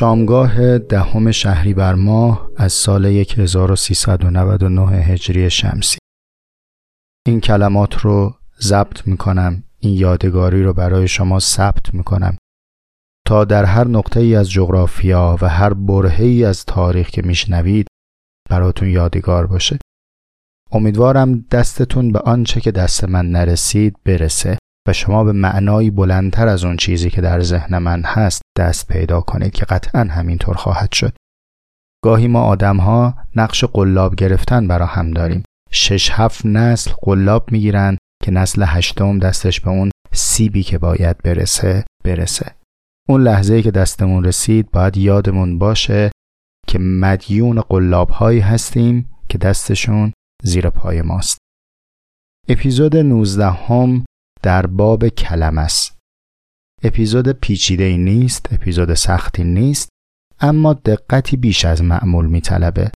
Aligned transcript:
شامگاه 0.00 0.78
دهم 0.78 1.30
شهری 1.30 1.74
بر 1.74 1.94
ماه 1.94 2.50
از 2.56 2.72
سال 2.72 3.06
1399 3.06 4.96
هجری 4.96 5.50
شمسی. 5.50 5.98
این 7.26 7.40
کلمات 7.40 7.98
رو 7.98 8.34
ضبط 8.60 9.06
می‌کنم 9.06 9.62
این 9.78 9.94
یادگاری 9.94 10.62
رو 10.62 10.72
برای 10.72 11.08
شما 11.08 11.38
ثبت 11.38 11.94
می‌کنم. 11.94 12.36
تا 13.26 13.44
در 13.44 13.64
هر 13.64 13.88
نقطه 13.88 14.20
ای 14.20 14.36
از 14.36 14.50
جغرافیا 14.50 15.38
و 15.42 15.48
هر 15.48 15.74
برهه 15.74 16.24
ای 16.24 16.44
از 16.44 16.64
تاریخ 16.64 17.10
که 17.10 17.22
میشنوید 17.22 17.86
براتون 18.50 18.88
یادگار 18.88 19.46
باشه. 19.46 19.78
امیدوارم 20.72 21.40
دستتون 21.40 22.12
به 22.12 22.18
آنچه 22.18 22.60
که 22.60 22.70
دست 22.70 23.04
من 23.04 23.30
نرسید 23.30 23.96
برسه. 24.04 24.58
و 24.88 24.92
شما 24.92 25.24
به 25.24 25.32
معنایی 25.32 25.90
بلندتر 25.90 26.48
از 26.48 26.64
اون 26.64 26.76
چیزی 26.76 27.10
که 27.10 27.20
در 27.20 27.40
ذهن 27.40 27.78
من 27.78 28.02
هست 28.02 28.42
دست 28.58 28.88
پیدا 28.88 29.20
کنید 29.20 29.52
که 29.52 29.64
قطعا 29.64 30.00
همینطور 30.00 30.54
خواهد 30.54 30.92
شد. 30.92 31.12
گاهی 32.04 32.28
ما 32.28 32.42
آدم 32.42 32.76
ها 32.76 33.14
نقش 33.36 33.64
قلاب 33.64 34.14
گرفتن 34.14 34.68
برا 34.68 34.86
هم 34.86 35.10
داریم. 35.10 35.42
شش 35.70 36.10
هفت 36.10 36.46
نسل 36.46 36.90
قلاب 37.02 37.52
می‌گیرن 37.52 37.98
که 38.24 38.30
نسل 38.30 38.64
هشتم 38.66 39.18
دستش 39.18 39.60
به 39.60 39.70
اون 39.70 39.90
سیبی 40.12 40.62
که 40.62 40.78
باید 40.78 41.18
برسه 41.18 41.84
برسه. 42.04 42.54
اون 43.08 43.22
لحظه 43.22 43.62
که 43.62 43.70
دستمون 43.70 44.24
رسید 44.24 44.70
باید 44.70 44.96
یادمون 44.96 45.58
باشه 45.58 46.10
که 46.66 46.78
مدیون 46.78 47.60
قلاب 47.60 48.10
هایی 48.10 48.40
هستیم 48.40 49.10
که 49.28 49.38
دستشون 49.38 50.12
زیر 50.42 50.70
پای 50.70 51.02
ماست. 51.02 51.38
اپیزود 52.48 52.96
19 52.96 53.50
هم 53.50 54.04
در 54.42 54.66
باب 54.66 55.08
کلم 55.08 55.58
است 55.58 55.98
اپیزود 56.82 57.28
پیچیده 57.28 57.84
ای 57.84 57.98
نیست 57.98 58.52
اپیزود 58.52 58.94
سختی 58.94 59.44
نیست 59.44 59.88
اما 60.40 60.72
دقتی 60.72 61.36
بیش 61.36 61.64
از 61.64 61.82
معمول 61.82 62.26
میطلبه 62.26 62.90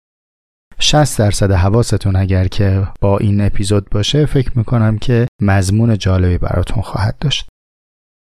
60 0.79 1.19
درصد 1.19 1.53
حواستون 1.53 2.17
اگر 2.17 2.49
که 2.49 2.89
با 3.01 3.19
این 3.19 3.41
اپیزود 3.41 3.91
باشه 3.91 4.27
فکر 4.27 4.59
می‌کنم 4.59 4.99
که 4.99 5.27
مضمون 5.43 5.99
جالبی 5.99 6.39
براتون 6.39 6.83
خواهد 6.83 7.19
داشت. 7.19 7.49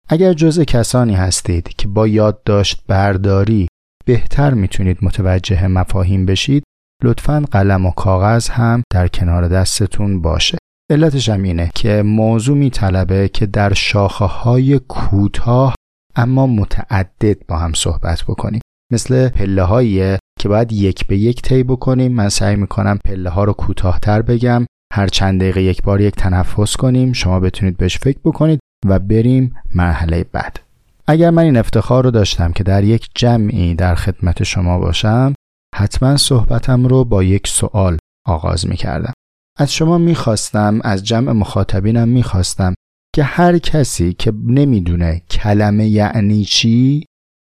اگر 0.09 0.33
جزء 0.33 0.63
کسانی 0.63 1.15
هستید 1.15 1.67
که 1.67 1.87
با 1.87 2.07
یادداشت 2.07 2.83
برداری 2.87 3.67
بهتر 4.05 4.53
می‌تونید 4.53 4.97
متوجه 5.01 5.67
مفاهیم 5.67 6.25
بشید 6.25 6.63
لطفا 7.03 7.45
قلم 7.51 7.85
و 7.85 7.91
کاغذ 7.91 8.49
هم 8.49 8.83
در 8.93 9.07
کنار 9.07 9.47
دستتون 9.47 10.21
باشه. 10.21 10.57
علتش 10.89 11.29
هم 11.29 11.43
اینه 11.43 11.71
که 11.75 12.01
موضوع 12.01 12.57
میطلبه 12.57 13.29
که 13.29 13.45
در 13.45 13.73
شاخه 13.73 14.25
های 14.25 14.79
کوتاه 14.79 15.75
اما 16.15 16.47
متعدد 16.47 17.45
با 17.47 17.57
هم 17.57 17.73
صحبت 17.73 18.23
بکنیم. 18.23 18.61
مثل 18.93 19.29
پله 19.29 20.17
که 20.39 20.49
باید 20.49 20.71
یک 20.71 21.07
به 21.07 21.17
یک 21.17 21.41
طی 21.41 21.63
بکنیم. 21.63 22.11
من 22.11 22.29
سعی 22.29 22.55
می‌کنم 22.55 22.99
پله 23.05 23.29
ها 23.29 23.43
رو 23.43 23.53
کوتاهتر 23.53 24.21
بگم. 24.21 24.65
هر 24.93 25.07
چند 25.07 25.41
دقیقه 25.41 25.61
یک 25.61 25.83
بار 25.83 26.01
یک 26.01 26.15
تنفس 26.15 26.75
کنیم. 26.75 27.13
شما 27.13 27.39
بتونید 27.39 27.77
بهش 27.77 27.97
فکر 27.97 28.19
بکنید 28.23 28.59
و 28.85 28.99
بریم 28.99 29.55
مرحله 29.75 30.25
بعد. 30.31 30.59
اگر 31.07 31.29
من 31.29 31.43
این 31.43 31.57
افتخار 31.57 32.03
رو 32.03 32.11
داشتم 32.11 32.51
که 32.51 32.63
در 32.63 32.83
یک 32.83 33.09
جمعی 33.15 33.75
در 33.75 33.95
خدمت 33.95 34.43
شما 34.43 34.79
باشم 34.79 35.33
حتما 35.75 36.17
صحبتم 36.17 36.85
رو 36.85 37.03
با 37.03 37.23
یک 37.23 37.47
سوال 37.47 37.97
آغاز 38.27 38.67
می‌کردم. 38.67 39.13
از 39.59 39.73
شما 39.73 39.97
می‌خواستم 39.97 40.79
از 40.83 41.03
جمع 41.03 41.31
مخاطبینم 41.31 42.07
می‌خواستم 42.07 42.75
که 43.15 43.23
هر 43.23 43.57
کسی 43.57 44.13
که 44.13 44.33
نمی‌دونه 44.45 45.21
کلمه 45.29 45.87
یعنی 45.87 46.45
چی 46.45 47.05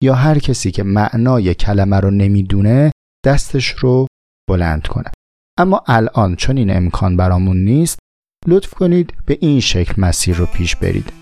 یا 0.04 0.16
هر 0.16 0.40
کسی 0.40 0.72
که 0.72 0.84
معنای 0.84 1.54
کلمه 1.54 2.00
رو 2.00 2.12
نمی‌دونه 2.12 2.92
دستش 3.26 3.68
رو 3.70 4.08
بلند 4.50 4.88
کنه 4.88 5.12
اما 5.58 5.84
الان 5.88 6.36
چون 6.36 6.58
این 6.58 6.78
امکان 6.78 7.18
برامون 7.18 7.58
نیست 7.58 8.00
لطف 8.48 8.74
کنید 8.74 9.14
به 9.26 9.38
این 9.42 9.60
شکل 9.60 10.02
مسیر 10.02 10.36
رو 10.36 10.46
پیش 10.46 10.76
برید 10.76 11.14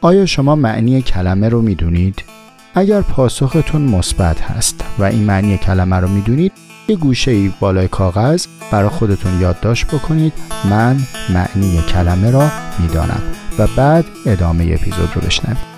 آیا 0.00 0.26
شما 0.26 0.54
معنی 0.54 1.02
کلمه 1.02 1.48
رو 1.48 1.62
می‌دونید؟ 1.62 2.24
اگر 2.74 3.00
پاسختون 3.00 3.82
مثبت 3.82 4.40
هست 4.40 4.84
و 4.98 5.04
این 5.04 5.24
معنی 5.24 5.58
کلمه 5.58 5.96
رو 5.96 6.08
می‌دونید 6.08 6.65
یه 6.88 6.96
گوشه 6.96 7.30
ای 7.30 7.52
بالای 7.60 7.88
کاغذ 7.88 8.46
برای 8.72 8.88
خودتون 8.88 9.40
یادداشت 9.40 9.86
بکنید. 9.86 10.32
من 10.70 10.96
معنی 11.34 11.82
کلمه 11.82 12.30
را 12.30 12.48
می‌دانم 12.78 13.22
و 13.58 13.66
بعد 13.76 14.04
ادامه 14.26 14.64
اپیزود 14.64 15.10
رو 15.14 15.20
بشنوید 15.20 15.75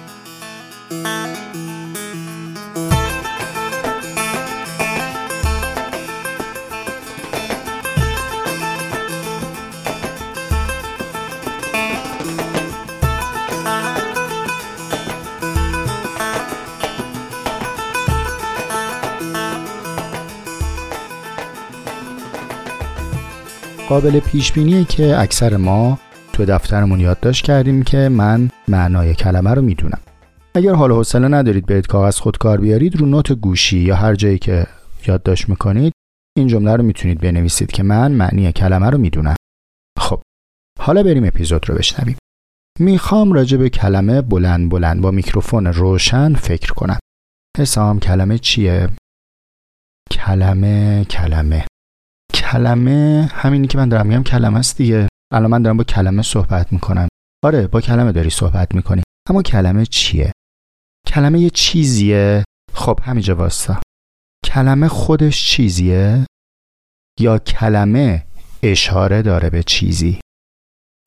قابل 23.99 24.21
پیش 24.21 24.53
بینیه 24.53 24.85
که 24.85 25.19
اکثر 25.19 25.57
ما 25.57 25.99
تو 26.33 26.45
دفترمون 26.45 27.01
یادداشت 27.01 27.45
کردیم 27.45 27.83
که 27.83 28.09
من 28.09 28.51
معنای 28.69 29.15
کلمه 29.15 29.55
رو 29.55 29.63
می‌دونم. 29.63 30.01
اگر 30.55 30.75
حال 30.75 30.93
حوصله 30.93 31.29
ندارید 31.29 31.67
برید 31.67 31.87
کاغذ 31.87 32.19
خودکار 32.19 32.61
بیارید 32.61 32.97
رو 32.97 33.07
نوت 33.07 33.33
گوشی 33.33 33.79
یا 33.79 33.97
هر 33.97 34.15
جایی 34.15 34.39
که 34.39 34.67
یادداشت 35.07 35.49
می‌کنید 35.49 35.93
این 36.37 36.49
جمله 36.49 36.77
رو 36.77 36.83
می‌تونید 36.83 37.21
بنویسید 37.21 37.73
که 37.73 37.83
من 37.83 38.13
معنی 38.13 38.53
کلمه 38.53 38.91
رو 38.91 38.99
می‌دونم. 38.99 39.37
خب 39.99 40.23
حالا 40.81 41.03
بریم 41.03 41.25
اپیزود 41.25 41.69
رو 41.69 41.75
بشنویم. 41.75 42.17
می‌خوام 42.81 43.33
راجع 43.33 43.57
به 43.57 43.71
کلمه 43.71 44.23
بلند 44.23 44.71
بلند 44.71 45.01
با 45.01 45.11
میکروفون 45.11 45.67
روشن 45.67 46.35
فکر 46.35 46.73
کنم. 46.73 46.99
حسام 47.59 48.01
کلمه 48.01 48.39
چیه؟ 48.39 48.89
کلمه 50.11 51.05
کلمه. 51.05 51.65
کلمه 52.53 53.29
همینی 53.33 53.67
که 53.67 53.79
من 53.79 53.89
دارم 53.89 54.07
میگم 54.07 54.23
کلمه 54.23 54.59
است 54.59 54.77
دیگه. 54.77 55.09
الان 55.33 55.51
من 55.51 55.63
دارم 55.63 55.77
با 55.77 55.85
کلمه 55.85 56.23
صحبت 56.23 56.73
می‌کنم. 56.73 57.09
آره 57.45 57.67
با 57.67 57.81
کلمه 57.81 58.13
داری 58.13 58.31
صحبت 58.31 58.75
می‌کنی. 58.75 59.03
اما 59.31 59.43
کلمه 59.43 59.87
چیه؟ 59.87 60.33
کلمه 61.07 61.41
یه 61.41 61.51
چیزیه. 61.51 62.45
خب 62.75 63.01
همینجا 63.03 63.37
واستا 63.37 63.81
کلمه 64.45 64.89
خودش 64.89 65.47
چیزیه؟ 65.49 66.27
یا 67.21 67.39
کلمه 67.39 68.27
اشاره 68.63 69.23
داره 69.23 69.51
به 69.51 69.63
چیزی؟ 69.63 70.21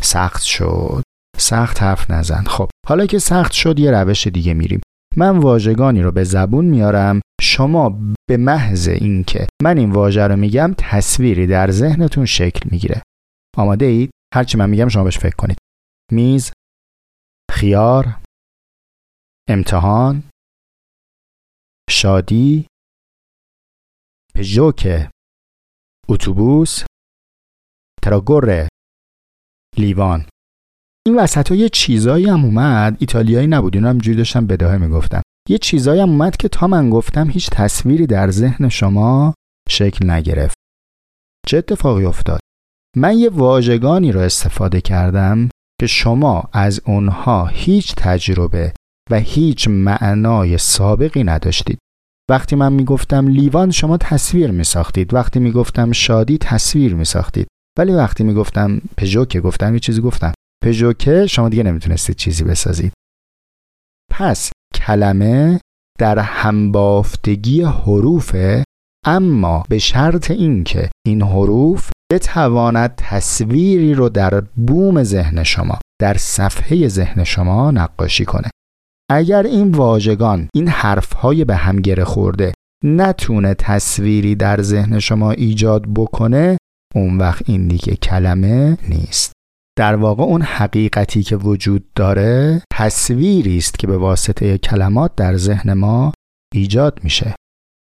سخت 0.03 0.43
شد. 0.43 1.03
سخت 1.37 1.81
حرف 1.81 2.11
نزن. 2.11 2.43
خب 2.43 2.69
حالا 2.87 3.05
که 3.05 3.19
سخت 3.19 3.51
شد 3.51 3.79
یه 3.79 3.91
روش 3.91 4.27
دیگه 4.27 4.53
میریم. 4.53 4.81
من 5.17 5.37
واژگانی 5.37 6.01
رو 6.01 6.11
به 6.11 6.23
زبون 6.23 6.65
میارم 6.65 7.21
شما 7.41 7.89
به 8.29 8.37
محض 8.37 8.87
اینکه 8.87 9.47
من 9.63 9.77
این 9.77 9.91
واژه 9.91 10.27
رو 10.27 10.35
میگم 10.35 10.73
تصویری 10.77 11.47
در 11.47 11.71
ذهنتون 11.71 12.25
شکل 12.25 12.69
می‌گیره. 12.71 13.01
آماده 13.57 13.85
اید؟ 13.85 14.11
هرچی 14.33 14.57
من 14.57 14.69
میگم 14.69 14.87
شما 14.87 15.03
بهش 15.03 15.19
فکر 15.19 15.35
کنید. 15.35 15.57
میز 16.11 16.51
خیار 17.51 18.05
امتحان 19.49 20.23
شادی 21.89 22.67
پژوک 24.35 25.09
اتوبوس 26.09 26.83
تراگوره 28.03 28.69
لیوان. 29.77 30.25
این 31.07 31.15
وسط 31.15 31.49
ها 31.49 31.55
یه 31.55 31.69
چیزایی 31.69 32.25
هم 32.25 32.45
اومد. 32.45 32.97
ایتالیایی 32.99 33.47
نبود 33.47 33.75
اینا 33.75 33.89
هم 33.89 33.97
جوری 33.97 34.17
داشتم 34.17 34.47
بداهه 34.47 34.77
می‌گفتم 34.77 35.21
یه 35.49 35.57
چیزایی 35.57 36.01
هم 36.01 36.09
اومد 36.09 36.37
که 36.37 36.47
تا 36.47 36.67
من 36.67 36.89
گفتم 36.89 37.29
هیچ 37.29 37.49
تصویری 37.49 38.07
در 38.07 38.31
ذهن 38.31 38.69
شما 38.69 39.33
شکل 39.69 40.09
نگرفت. 40.09 40.55
چه 41.47 41.57
اتفاقی 41.57 42.05
افتاد؟ 42.05 42.39
من 42.97 43.17
یه 43.17 43.29
واژگانی 43.29 44.11
رو 44.11 44.19
استفاده 44.19 44.81
کردم 44.81 45.49
که 45.79 45.87
شما 45.87 46.43
از 46.53 46.81
اونها 46.85 47.45
هیچ 47.45 47.95
تجربه 47.95 48.73
و 49.11 49.19
هیچ 49.19 49.67
معنای 49.67 50.57
سابقی 50.57 51.23
نداشتید. 51.23 51.79
وقتی 52.29 52.55
من 52.55 52.73
می‌گفتم 52.73 53.27
لیوان 53.27 53.71
شما 53.71 53.97
تصویر 53.97 54.51
میساختید. 54.51 55.13
وقتی 55.13 55.39
می‌گفتم 55.39 55.91
شادی 55.91 56.37
تصویر 56.37 56.95
میساختید. 56.95 57.47
ولی 57.77 57.91
وقتی 57.91 58.23
می‌گفتم 58.23 58.81
پژوکه 58.97 59.41
گفتم 59.41 59.73
یه 59.73 59.79
چیزی 59.79 60.01
گفتم. 60.01 60.33
پژوکه 60.63 61.27
شما 61.27 61.49
دیگه 61.49 61.63
نمی‌تونستید 61.63 62.15
چیزی 62.15 62.43
بسازید. 62.43 62.93
پس 64.11 64.51
کلمه 64.75 65.59
در 65.99 66.19
همبافتگی 66.19 67.61
حروفه 67.61 68.63
اما 69.05 69.63
به 69.69 69.77
شرط 69.77 70.31
اینکه 70.31 70.89
این 71.05 71.21
حروف 71.21 71.89
بتواند 72.11 72.93
تصویری 72.97 73.93
رو 73.93 74.09
در 74.09 74.41
بوم 74.41 75.03
ذهن 75.03 75.43
شما 75.43 75.79
در 76.01 76.17
صفحه 76.17 76.87
ذهن 76.87 77.23
شما 77.23 77.71
نقاشی 77.71 78.25
کنه. 78.25 78.49
اگر 79.11 79.43
این 79.43 79.71
واژگان 79.71 80.47
این 80.55 80.67
حرفهای 80.67 81.45
به 81.45 81.55
هم 81.55 81.79
گره 81.79 82.03
خورده 82.03 82.53
نتونه 82.83 83.53
تصویری 83.53 84.35
در 84.35 84.61
ذهن 84.61 84.99
شما 84.99 85.31
ایجاد 85.31 85.85
بکنه 85.95 86.57
اون 86.95 87.17
وقت 87.17 87.49
این 87.49 87.67
دیگه 87.67 87.95
کلمه 87.95 88.77
نیست. 88.89 89.31
در 89.77 89.95
واقع 89.95 90.23
اون 90.23 90.41
حقیقتی 90.41 91.23
که 91.23 91.35
وجود 91.35 91.93
داره 91.93 92.61
تصویری 92.73 93.57
است 93.57 93.79
که 93.79 93.87
به 93.87 93.97
واسطه 93.97 94.57
کلمات 94.57 95.15
در 95.15 95.37
ذهن 95.37 95.73
ما 95.73 96.11
ایجاد 96.53 96.99
میشه. 97.03 97.35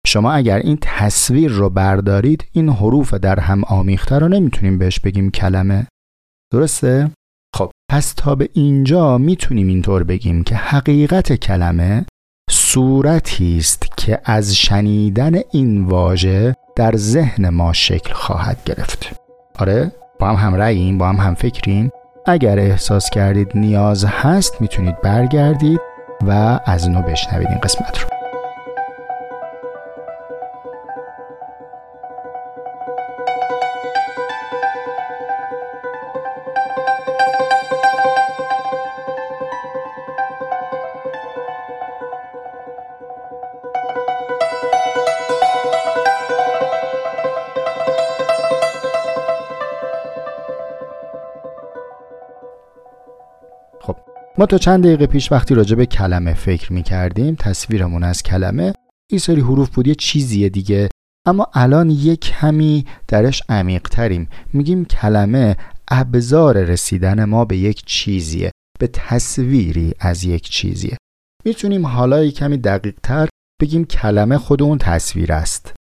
شما 0.08 0.32
اگر 0.32 0.58
این 0.58 0.78
تصویر 0.82 1.52
رو 1.52 1.70
بردارید 1.70 2.46
این 2.52 2.70
حروف 2.70 3.14
در 3.14 3.40
هم 3.40 3.64
آمیخته 3.64 4.20
رو 4.20 4.28
نمی‌تونیم 4.28 4.78
بهش 4.78 5.00
بگیم 5.00 5.32
کلمه. 5.32 5.88
درسته؟ 6.54 7.12
خب 7.56 7.72
پس 7.92 8.14
تا 8.14 8.36
به 8.36 8.50
اینجا 8.54 9.18
می‌تونیم 9.18 9.68
اینطور 9.68 10.04
بگیم 10.04 10.44
که 10.44 10.56
حقیقت 10.56 11.34
کلمه 11.34 12.06
صورتی 12.50 13.58
است 13.58 13.98
که 13.98 14.22
از 14.24 14.56
شنیدن 14.56 15.34
این 15.52 15.86
واژه 15.86 16.56
در 16.76 16.96
ذهن 16.96 17.50
ما 17.50 17.74
شکل 17.74 18.14
خواهد 18.14 18.64
گرفت. 18.66 19.16
آره؟ 19.60 19.92
با 20.20 20.28
هم 20.28 20.48
همراهیم 20.48 20.98
با 20.98 21.10
هم 21.10 21.16
هم 21.16 21.34
فکریم 21.34 21.92
اگر 22.26 22.60
احساس 22.60 23.10
کردید 23.10 23.52
نیاز 23.56 24.06
هست 24.06 24.62
می‌تونید 24.62 25.02
برگردید 25.02 25.80
و 26.28 26.60
از 26.66 26.90
نو 26.90 27.02
بشنوید 27.02 27.48
این 27.48 27.60
قسمت 27.60 28.00
رو. 28.00 28.15
ما 54.38 54.46
تا 54.46 54.58
چند 54.58 54.84
دقیقه 54.84 55.08
پیش 55.08 55.32
وقتی 55.32 55.56
راجع 55.56 55.76
به 55.76 55.86
کلمه 55.86 56.34
فکر 56.34 56.74
می 56.74 56.84
کردیم 56.84 57.36
تصویرمون 57.36 58.04
از 58.04 58.24
کلمه 58.24 58.74
این 59.12 59.20
سری 59.20 59.42
حروف 59.42 59.70
بود 59.70 59.88
یه 59.88 59.96
چیزیه 59.96 60.50
دیگه. 60.50 60.90
اما 61.28 61.48
الان 61.54 61.90
یک 61.90 62.20
کمی 62.20 62.86
درش 63.08 63.44
عمیق 63.50 63.82
تریم 63.82 64.30
میگیم 64.54 64.86
کلمه 64.86 65.58
ابزار 65.88 66.64
رسیدن 66.64 67.26
ما 67.26 67.46
به 67.46 67.58
یک 67.58 67.86
چیزیه 67.86 68.52
به 68.80 68.88
تصویری 68.88 69.94
از 70.00 70.24
یک 70.24 70.50
چیزیه. 70.50 70.98
می‌تونیم 71.46 71.86
حالا 71.86 72.24
یک 72.24 72.36
کمی 72.36 72.58
دقیق 72.58 72.96
تر 73.04 73.30
بگیم 73.62 73.86
کلمه 73.86 74.38
خود 74.38 74.62
اون 74.62 74.78
تصویر 74.78 75.34
است. 75.34 75.74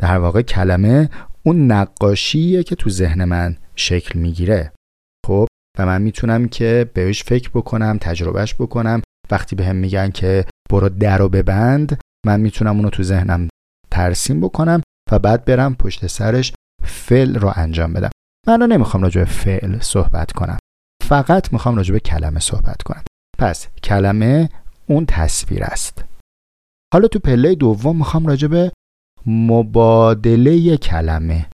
در 0.00 0.18
واقع 0.18 0.42
کلمه 0.42 1.10
اون 1.42 1.72
نقاشیه 1.72 2.62
که 2.62 2.74
تو 2.74 2.90
ذهن 2.90 3.24
من 3.24 3.56
شکل 3.76 4.18
می‌گیره. 4.18 4.72
خب؟ 5.26 5.46
و 5.78 5.86
من 5.86 6.02
می‌تونم 6.02 6.48
که 6.48 6.90
بهش 6.94 7.24
فکر 7.24 7.50
بکنم 7.54 7.98
تجربهش 8.00 8.54
بکنم. 8.54 9.02
وقتی 9.30 9.56
به 9.56 9.64
هم 9.64 9.76
میگن 9.76 10.10
که 10.10 10.44
برو 10.70 10.88
در 10.88 11.22
و 11.22 11.28
ببند 11.28 12.00
من 12.26 12.40
می‌تونم 12.40 12.76
اونو 12.76 12.90
تو 12.90 13.02
ذهنم 13.02 13.48
ترسیم 13.90 14.40
بکنم 14.40 14.82
و 15.12 15.18
بعد 15.18 15.44
برم 15.44 15.74
پشت 15.74 16.06
سرش 16.06 16.52
فعل 16.84 17.34
رو 17.34 17.52
انجام 17.56 17.92
بدم. 17.92 18.10
من 18.46 18.62
نمی‌خوام 18.62 19.02
راجع 19.02 19.20
به 19.20 19.26
فعل 19.26 19.78
صحبت 19.80 20.32
کنم. 20.32 20.58
فقط 21.02 21.52
می‌خوام 21.52 21.76
راجع 21.76 21.92
به 21.92 22.00
کلمه 22.00 22.40
صحبت 22.40 22.82
کنم. 22.82 23.02
پس 23.38 23.68
کلمه 23.82 24.48
اون 24.86 25.06
تصویر 25.06 25.64
است. 25.64 26.04
حالا 26.94 27.08
تو 27.08 27.18
پله 27.18 27.54
دوم 27.54 27.96
می‌خوام 27.96 28.26
راجع 28.26 28.48
به 28.48 28.72
مبادله 29.26 30.76
کلمه. 30.76 31.46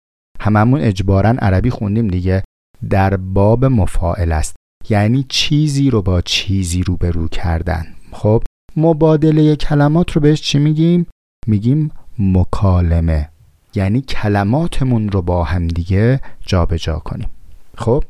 هممون 0.41 0.81
اجبارا 0.81 1.29
عربی 1.29 1.71
خوندیم 1.71 2.09
دیگه. 2.09 2.45
در 2.91 3.17
باب 3.17 3.65
مفاعل 3.65 4.33
است. 4.33 4.57
یعنی 4.89 5.27
چیزی 5.29 5.91
رو 5.91 6.03
با 6.03 6.21
چیزی 6.21 6.83
روبرو 6.83 7.29
کردن. 7.29 7.87
خب 8.13 8.43
مبادله 8.77 9.57
کلمات 9.57 10.13
رو 10.13 10.21
بهش 10.21 10.41
چی 10.41 10.59
میگیم؟ 10.59 11.07
میگیم 11.47 11.91
مکالمه. 12.19 13.29
یعنی 13.75 14.01
کلماتمون 14.01 15.09
رو 15.09 15.23
با 15.23 15.45
هم 15.45 15.69
دیگه 15.69 16.21
جابجا 16.41 16.77
جا 16.77 16.99
کنیم. 16.99 17.31
خب؟ 17.79 18.05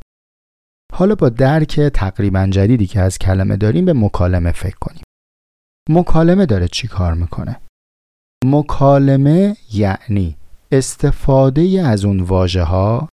حالا 0.92 1.14
با 1.14 1.28
درک 1.28 1.80
تقریبا 1.80 2.46
جدیدی 2.46 2.86
که 2.86 3.00
از 3.00 3.18
کلمه 3.18 3.56
داریم 3.56 3.84
به 3.84 3.92
مکالمه 3.92 4.52
فکر 4.52 4.76
کنیم. 4.80 5.02
مکالمه 5.90 6.46
داره 6.46 6.68
چی 6.68 6.88
کار 6.88 7.14
می‌کنه؟ 7.14 7.60
مکالمه 8.44 9.56
یعنی 9.72 10.36
استفاده 10.72 11.82
از 11.86 12.04
اون 12.04 12.20
واژه 12.20 12.62
ها 12.62 13.08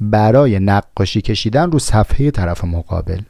برای 0.00 0.58
نقاشی 0.58 1.20
کشیدن 1.20 1.70
رو 1.70 1.78
صفحه 1.78 2.30
طرف 2.30 2.64
مقابل. 2.64 3.20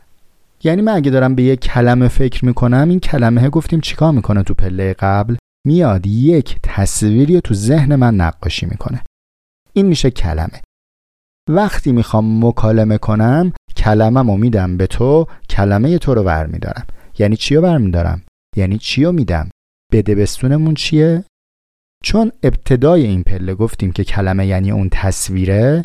یعنی 0.65 0.83
من 0.83 0.93
اگه 0.93 1.11
دارم 1.11 1.35
به 1.35 1.43
یک 1.43 1.61
کلمه 1.61 2.09
فکر 2.09 2.45
می‌کنم 2.45 2.89
این 2.89 3.01
کلمه 3.01 3.49
گفتیم 3.49 3.81
چیکار 3.81 4.13
می‌کنه 4.13 4.43
تو 4.43 4.55
پله 4.55 4.95
قبل؟ 4.99 5.37
میاد 5.67 6.07
یک 6.07 6.57
تصویری 6.63 7.41
تو 7.41 7.55
ذهن 7.55 7.97
من 7.97 8.15
نقاشی 8.15 8.67
می‌کنه. 8.67 9.03
این 9.73 9.87
میشه 9.87 10.11
کلمه. 10.11 10.63
وقتی 11.51 11.93
می‌خوام 11.93 12.47
مکالمه 12.47 12.99
کنم 12.99 13.53
کلمه 13.77 14.21
رو 14.21 14.37
میدم 14.37 14.77
به 14.77 14.87
تو 14.87 15.27
کلمه 15.51 15.99
تو 15.99 16.15
رو 16.15 16.23
برمیدارم. 16.23 16.87
یعنی 17.19 17.37
چی 17.37 17.55
رو 17.55 17.63
برمیدارم؟ 17.63 18.23
یعنی 18.57 18.79
چی 18.79 19.05
رو 19.05 19.13
میدم؟ 19.13 19.51
بدبستونمون 19.93 20.75
چیه؟ 20.75 21.25
چون 22.05 22.33
ابتدای 22.43 23.07
این 23.07 23.23
پله 23.23 23.55
گفتیم 23.55 23.93
که 23.93 24.05
کلمه 24.05 24.47
یعنی 24.47 24.71
اون 24.71 24.89
تصویره 24.93 25.85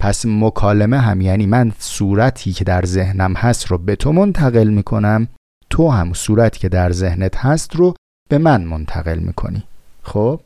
پس 0.00 0.24
مکالمه 0.26 0.98
هم 0.98 1.20
یعنی 1.20 1.46
من 1.46 1.72
صورتی 1.78 2.52
که 2.52 2.64
در 2.64 2.84
ذهنم 2.84 3.34
هست 3.34 3.66
رو 3.66 3.78
به 3.78 3.96
تو 3.96 4.12
منتقل 4.12 4.68
می‌کنم 4.68 5.28
تو 5.70 5.90
هم 5.90 6.12
صورتی 6.12 6.58
که 6.58 6.68
در 6.68 6.92
ذهنت 6.92 7.36
هست 7.36 7.76
رو 7.76 7.94
به 8.28 8.38
من 8.38 8.64
منتقل 8.64 9.18
می‌کنی. 9.18 9.62
خب؟ 10.02 10.40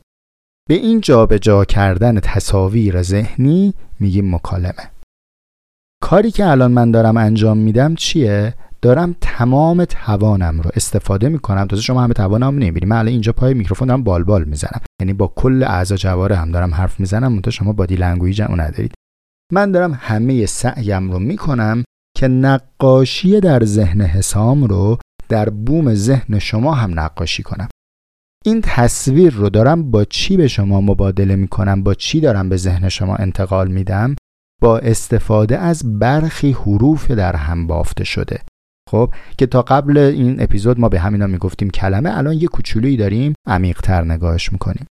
به 0.69 0.73
این 0.73 1.01
جا 1.01 1.25
به 1.25 1.39
جا 1.39 1.65
کردن 1.65 2.19
تصاویر 2.19 3.01
ذهنی 3.01 3.73
میگیم 3.99 4.35
مکالمه. 4.35 4.91
کاری 6.03 6.31
که 6.31 6.45
الان 6.45 6.71
من 6.71 6.91
دارم 6.91 7.17
انجام 7.17 7.57
میدم 7.57 7.95
چیه؟ 7.95 8.53
دارم 8.81 9.15
تمام 9.21 9.85
توانم 9.85 10.61
رو 10.61 10.71
استفاده 10.75 11.29
می‌کنم. 11.29 11.65
تازه 11.65 11.81
شما 11.81 12.03
همه 12.03 12.13
توانم 12.13 12.53
نمی‌بینی. 12.53 12.85
من 12.85 12.95
الان 12.95 13.11
اینجا 13.11 13.31
پای 13.31 13.53
میکروفون 13.53 13.87
دارم 13.87 14.03
بال 14.03 14.43
می‌زنم. 14.43 14.81
یعنی 15.01 15.13
با 15.13 15.27
کل 15.35 15.63
اعضا 15.63 15.95
جوارح 15.95 16.35
هم 16.35 16.51
دارم 16.51 16.73
حرف 16.73 16.99
می‌زنم 16.99 17.33
منتها 17.33 17.51
شما 17.51 17.73
body 17.73 17.95
language 17.95 18.41
اون 18.41 18.59
ندارید. 18.59 18.93
من 19.51 19.71
دارم 19.71 19.99
همه 20.01 20.45
سعیم 20.45 21.11
رو 21.11 21.19
می‌کنم 21.19 21.83
که 22.17 22.27
نقاشی 22.27 23.39
در 23.39 23.63
ذهن 23.65 24.01
حسام 24.01 24.63
رو 24.63 24.97
در 25.29 25.49
بوم 25.49 25.93
ذهن 25.93 26.39
شما 26.39 26.73
هم 26.73 26.99
نقاشی 26.99 27.43
کنم. 27.43 27.67
این 28.45 28.61
تصویر 28.63 29.33
رو 29.33 29.49
دارم 29.49 29.91
با 29.91 30.05
چی 30.05 30.37
به 30.37 30.47
شما 30.47 30.81
مبادله 30.81 31.35
می‌کنم؟ 31.35 31.83
با 31.83 31.93
چی 31.93 32.19
دارم 32.19 32.49
به 32.49 32.57
ذهن 32.57 32.89
شما 32.89 33.15
انتقال 33.15 33.67
میدم؟ 33.71 34.15
با 34.61 34.77
استفاده 34.77 35.57
از 35.57 35.99
برخی 35.99 36.51
حروف 36.51 37.11
در 37.11 37.35
هم 37.35 37.67
بافته 37.67 38.03
شده. 38.03 38.41
خب 38.89 39.13
که 39.37 39.45
تا 39.45 39.61
قبل 39.61 39.97
این 39.97 40.41
اپیزود 40.41 40.79
ما 40.79 40.89
به 40.89 40.99
همینا 40.99 41.27
می‌گفتیم 41.27 41.69
کلمه 41.69 42.17
الان 42.17 42.33
یه 42.33 42.47
کوچولویی 42.47 42.97
داریم 42.97 43.33
عمیقتر 43.47 44.03
نگاهش 44.03 44.51
می‌کنیم. 44.51 44.85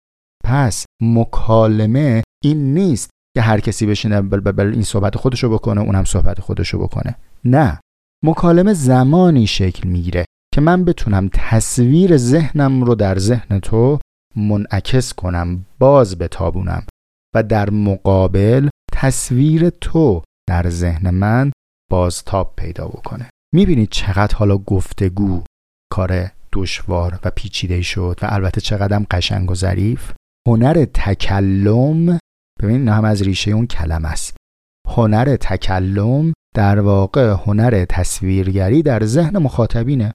پس 0.45 0.85
مکالمه 1.03 2.23
این 2.45 2.75
نیست 2.75 3.11
که 3.39 3.43
هر 3.43 3.61
کسی 3.61 3.87
بشینه 3.87 4.21
بل 4.23 4.41
بل 4.41 4.53
بل 4.53 4.73
این 4.73 4.83
صحبت 4.83 5.17
خودشو 5.17 5.49
بکنه 5.49 5.81
اونم 5.81 6.05
صحبت 6.05 6.41
خودشو 6.41 6.79
بکنه. 6.79 7.15
نه. 7.45 7.81
مکالمه 8.25 8.73
زمانی 8.73 9.47
شکل 9.47 9.89
می‌گیره 9.89 10.25
که 10.55 10.61
من 10.61 10.85
بتونم 10.85 11.31
تصویر 11.33 12.17
ذهنم 12.17 12.85
رو 12.85 12.95
در 12.95 13.19
ذهن 13.19 13.61
تو 13.61 13.99
منعکس 14.37 15.13
کنم 15.13 15.65
باز 15.79 16.19
بتابونم 16.19 16.83
و 17.35 17.43
در 17.43 17.71
مقابل 17.71 18.69
تصویر 18.93 19.71
تو 19.71 20.23
در 20.49 20.71
ذهن 20.71 21.11
من 21.11 21.53
بازتاب 21.91 22.53
پیدا 22.57 22.89
بکنه. 22.89 23.31
می‌بینید 23.55 23.89
چقدر 23.91 24.37
حالا 24.37 24.59
گفتگو 24.59 25.43
کار 25.93 26.31
دشوار 26.53 27.19
و 27.25 27.31
پیچیده 27.31 27.83
شد 27.83 28.19
و 28.23 28.27
البته 28.29 28.61
چقدر 28.61 29.03
قشنگ 29.11 29.51
و 29.51 29.55
ظریف. 29.55 30.13
هنر 30.49 30.85
تکلم 30.85 32.19
ببین 32.63 32.85
نه 32.85 32.93
هم 32.93 33.05
از 33.05 33.23
ریشه 33.23 33.51
اون 33.51 33.67
کلمه 33.67 34.09
است. 34.09 34.37
هنر 34.89 35.37
تکلم 35.37 36.33
در 36.55 36.81
واقع 36.81 37.37
هنر 37.47 37.85
تصویرگری 37.85 38.83
در 38.83 39.05
ذهن 39.05 39.39
مخاطبینه. 39.39 40.13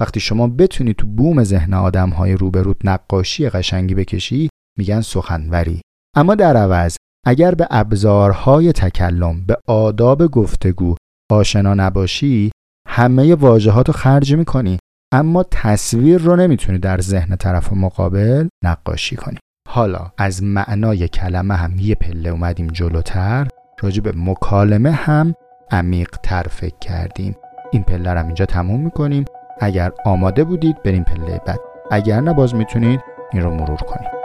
وقتی 0.00 0.20
شما 0.20 0.46
بتونی 0.46 0.94
تو 0.94 1.06
بوم 1.06 1.44
ذهن 1.44 1.74
آدم 1.74 2.10
های 2.10 2.32
روبروت 2.32 2.76
نقاشی 2.84 3.48
قشنگی 3.48 3.94
بکشی 3.94 4.48
میگن 4.78 5.00
سخنوری. 5.00 5.80
اما 6.16 6.34
در 6.34 6.56
عوض 6.56 6.96
اگر 7.26 7.54
به 7.54 7.66
ابزارهای 7.70 8.72
تکلم 8.72 9.46
به 9.46 9.56
آداب 9.68 10.26
گفتگو 10.26 10.94
آشنا 11.30 11.74
نباشی 11.74 12.50
همه 12.88 13.34
واژهات 13.34 13.88
رو 13.88 13.94
خرج 13.94 14.34
می‌کنی. 14.34 14.78
اما 15.12 15.42
تصویر 15.42 16.18
رو 16.18 16.36
نمی‌تونی 16.36 16.78
در 16.78 17.00
ذهن 17.00 17.36
طرف 17.36 17.72
مقابل 17.72 18.48
نقاشی 18.64 19.16
کنی. 19.16 19.38
حالا 19.68 20.00
از 20.18 20.42
معنای 20.42 21.08
کلمه 21.08 21.54
هم 21.54 21.72
یه 21.78 21.94
پله 21.94 22.30
اومدیم 22.30 22.66
جلوتر 22.66 23.46
راجع 23.80 24.02
به 24.02 24.12
مکالمه 24.16 24.90
هم 24.90 25.34
عمیق 25.70 26.08
تر 26.22 26.42
فکر 26.42 26.78
کردیم. 26.80 27.36
این 27.72 27.82
پله 27.82 28.12
رو 28.14 28.24
اینجا 28.24 28.46
تموم 28.46 28.80
می‌کنیم. 28.80 29.24
اگر 29.60 29.92
آماده 30.04 30.44
بودید 30.44 30.82
بریم 30.82 31.04
پله 31.04 31.40
بعد. 31.46 31.60
اگر 31.90 32.20
نه 32.20 32.32
باز 32.32 32.54
می‌تونید 32.54 33.00
این 33.32 33.42
رو 33.42 33.50
مرور 33.50 33.76
کنید. 33.76 34.15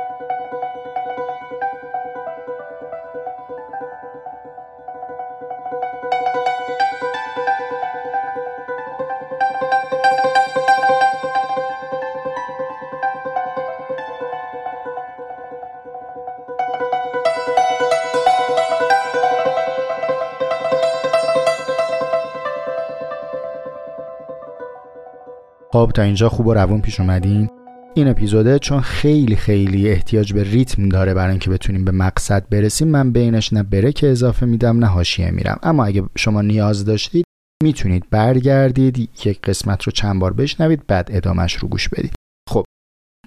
خب 25.74 25.92
تا 25.96 26.02
اینجا 26.02 26.30
خوب 26.30 26.48
و 26.48 26.54
روون 26.54 26.82
پیش 26.82 27.00
اومدیم 27.00 27.50
این 27.96 28.08
اپیزوده 28.08 28.60
چون 28.60 28.82
خیلی 28.82 29.36
خیلی 29.36 29.90
احتیاج 29.90 30.34
به 30.34 30.44
ریتم 30.44 30.90
داره 30.90 31.14
برای 31.14 31.30
اینکه 31.30 31.50
بتونیم 31.50 31.86
به 31.86 31.92
مقصد 31.92 32.50
برسیم 32.50 32.88
من 32.88 33.12
بینش 33.12 33.54
نه 33.54 33.64
بره 33.64 33.94
اضافه 34.04 34.46
میدم 34.46 34.80
نه 34.80 34.86
حاشیه 34.86 35.32
میرم. 35.32 35.60
اما 35.64 35.86
اگه 35.86 36.04
شما 36.18 36.42
نیاز 36.42 36.86
داشتید 36.86 37.26
می‌تونید 37.64 38.10
برگردید 38.10 38.98
یک 38.98 39.42
قسمت 39.42 39.84
رو 39.84 39.92
چند 39.92 40.20
بار 40.20 40.34
بشنوید 40.34 40.88
بعد 40.88 41.10
ادامش 41.12 41.56
رو 41.56 41.68
گوش 41.68 41.90
بدید. 41.90 42.14
خب 42.50 42.64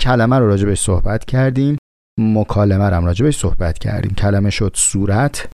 کلمه 0.01 0.39
رو 0.39 0.47
راجبش 0.47 0.81
صحبت 0.81 1.25
کردیم. 1.25 1.79
مکالمه 2.21 2.89
رو 2.89 2.97
هم 2.97 3.05
راجبش 3.05 3.39
صحبت 3.39 3.79
کردیم. 3.79 4.15
کلمه 4.15 4.51
شد 4.51 4.73
صورت. 4.75 5.49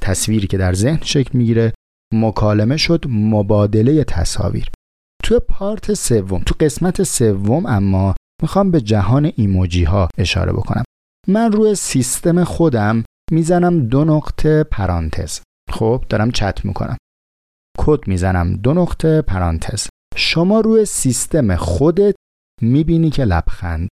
تصویری 0.00 0.46
که 0.46 0.58
در 0.58 0.72
ذهن 0.72 1.00
شکل 1.02 1.38
می‌گیره. 1.38 1.72
مکالمه 2.14 2.76
شد 2.76 3.04
مبادله 3.08 4.04
تصاویر. 4.04 4.70
تو 5.26 5.40
پارت 5.40 5.94
سوم 5.94 6.42
تو 6.42 6.54
قسمت 6.60 7.02
سوم 7.02 7.66
اما 7.66 8.14
می‌خوام 8.42 8.70
به 8.70 8.80
جهان 8.80 9.32
ایموجی 9.36 9.84
ها 9.84 10.08
اشاره 10.18 10.52
بکنم. 10.52 10.84
من 11.28 11.52
روی 11.52 11.74
سیستم 11.74 12.44
خودم 12.44 13.04
می‌زنم 13.32 13.88
دو 13.88 14.04
نقطه 14.04 14.64
پرانتز. 14.64 15.40
خب 15.72 16.04
دارم 16.08 16.30
چت 16.30 16.64
می‌کنم. 16.64 16.96
کد 17.78 18.08
می‌زنم 18.08 18.56
دو 18.56 18.74
نقطه 18.74 19.22
پرانتز. 19.22 19.88
شما 20.16 20.60
روی 20.60 20.84
سیستم 20.84 21.56
خودت 21.56 22.14
می‌بینی 22.62 23.10
که 23.10 23.24
لبخند. 23.24 23.88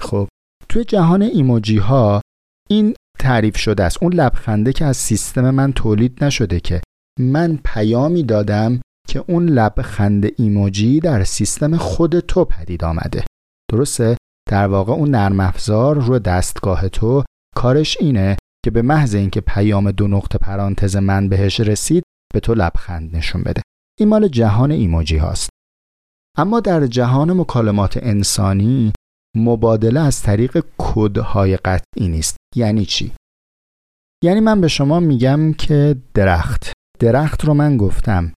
خب 0.00 0.28
توی 0.68 0.84
جهان 0.84 1.22
ایموجی 1.22 1.78
ها 1.78 2.20
این 2.70 2.94
تعریف 3.18 3.56
شده 3.56 3.84
است. 3.84 4.02
اون 4.02 4.12
لبخنده 4.12 4.72
که 4.72 4.84
از 4.84 4.96
سیستم 4.96 5.50
من 5.50 5.72
تولید 5.72 6.24
نشده 6.24 6.60
که 6.60 6.80
من 7.20 7.58
پیامی 7.64 8.22
دادم 8.22 8.80
که 9.06 9.24
اون 9.28 9.48
لبخند 9.48 10.26
ایموجی 10.36 11.00
در 11.00 11.24
سیستم 11.24 11.76
خود 11.76 12.20
تو 12.20 12.44
پدید 12.44 12.84
آمده. 12.84 13.24
درسته؟ 13.72 14.16
در 14.50 14.66
واقع 14.66 14.92
اون 14.92 15.10
نرم 15.10 15.40
افزار 15.40 16.00
رو 16.00 16.18
دستگاه 16.18 16.88
تو 16.88 17.24
کارش 17.56 17.96
اینه 18.00 18.36
که 18.64 18.70
به 18.70 18.82
محض 18.82 19.14
اینکه 19.14 19.40
پیام 19.40 19.90
دو 19.90 20.08
نقطه 20.08 20.38
پرانتز 20.38 20.96
من 20.96 21.28
بهش 21.28 21.60
رسید 21.60 22.02
به 22.34 22.40
تو 22.40 22.54
لبخند 22.54 23.16
نشون 23.16 23.42
بده. 23.42 23.62
این 23.98 24.08
مال 24.08 24.28
جهان 24.28 24.70
ایموجی 24.70 25.16
هاست. 25.16 25.50
اما 26.38 26.60
در 26.60 26.86
جهان 26.86 27.32
مکالمات 27.32 27.98
انسانی 28.02 28.92
مبادله 29.36 30.00
از 30.00 30.22
طریق 30.22 30.64
کدهای 30.78 31.56
قطعی 31.56 32.08
نیست. 32.08 32.36
یعنی 32.56 32.84
چی؟ 32.84 33.12
یعنی 34.24 34.40
من 34.40 34.60
به 34.60 34.68
شما 34.68 35.00
میگم 35.00 35.52
که 35.52 35.96
درخت. 36.14 36.72
درخت 36.98 37.44
رو 37.44 37.54
من 37.54 37.76
گفتم. 37.76 38.32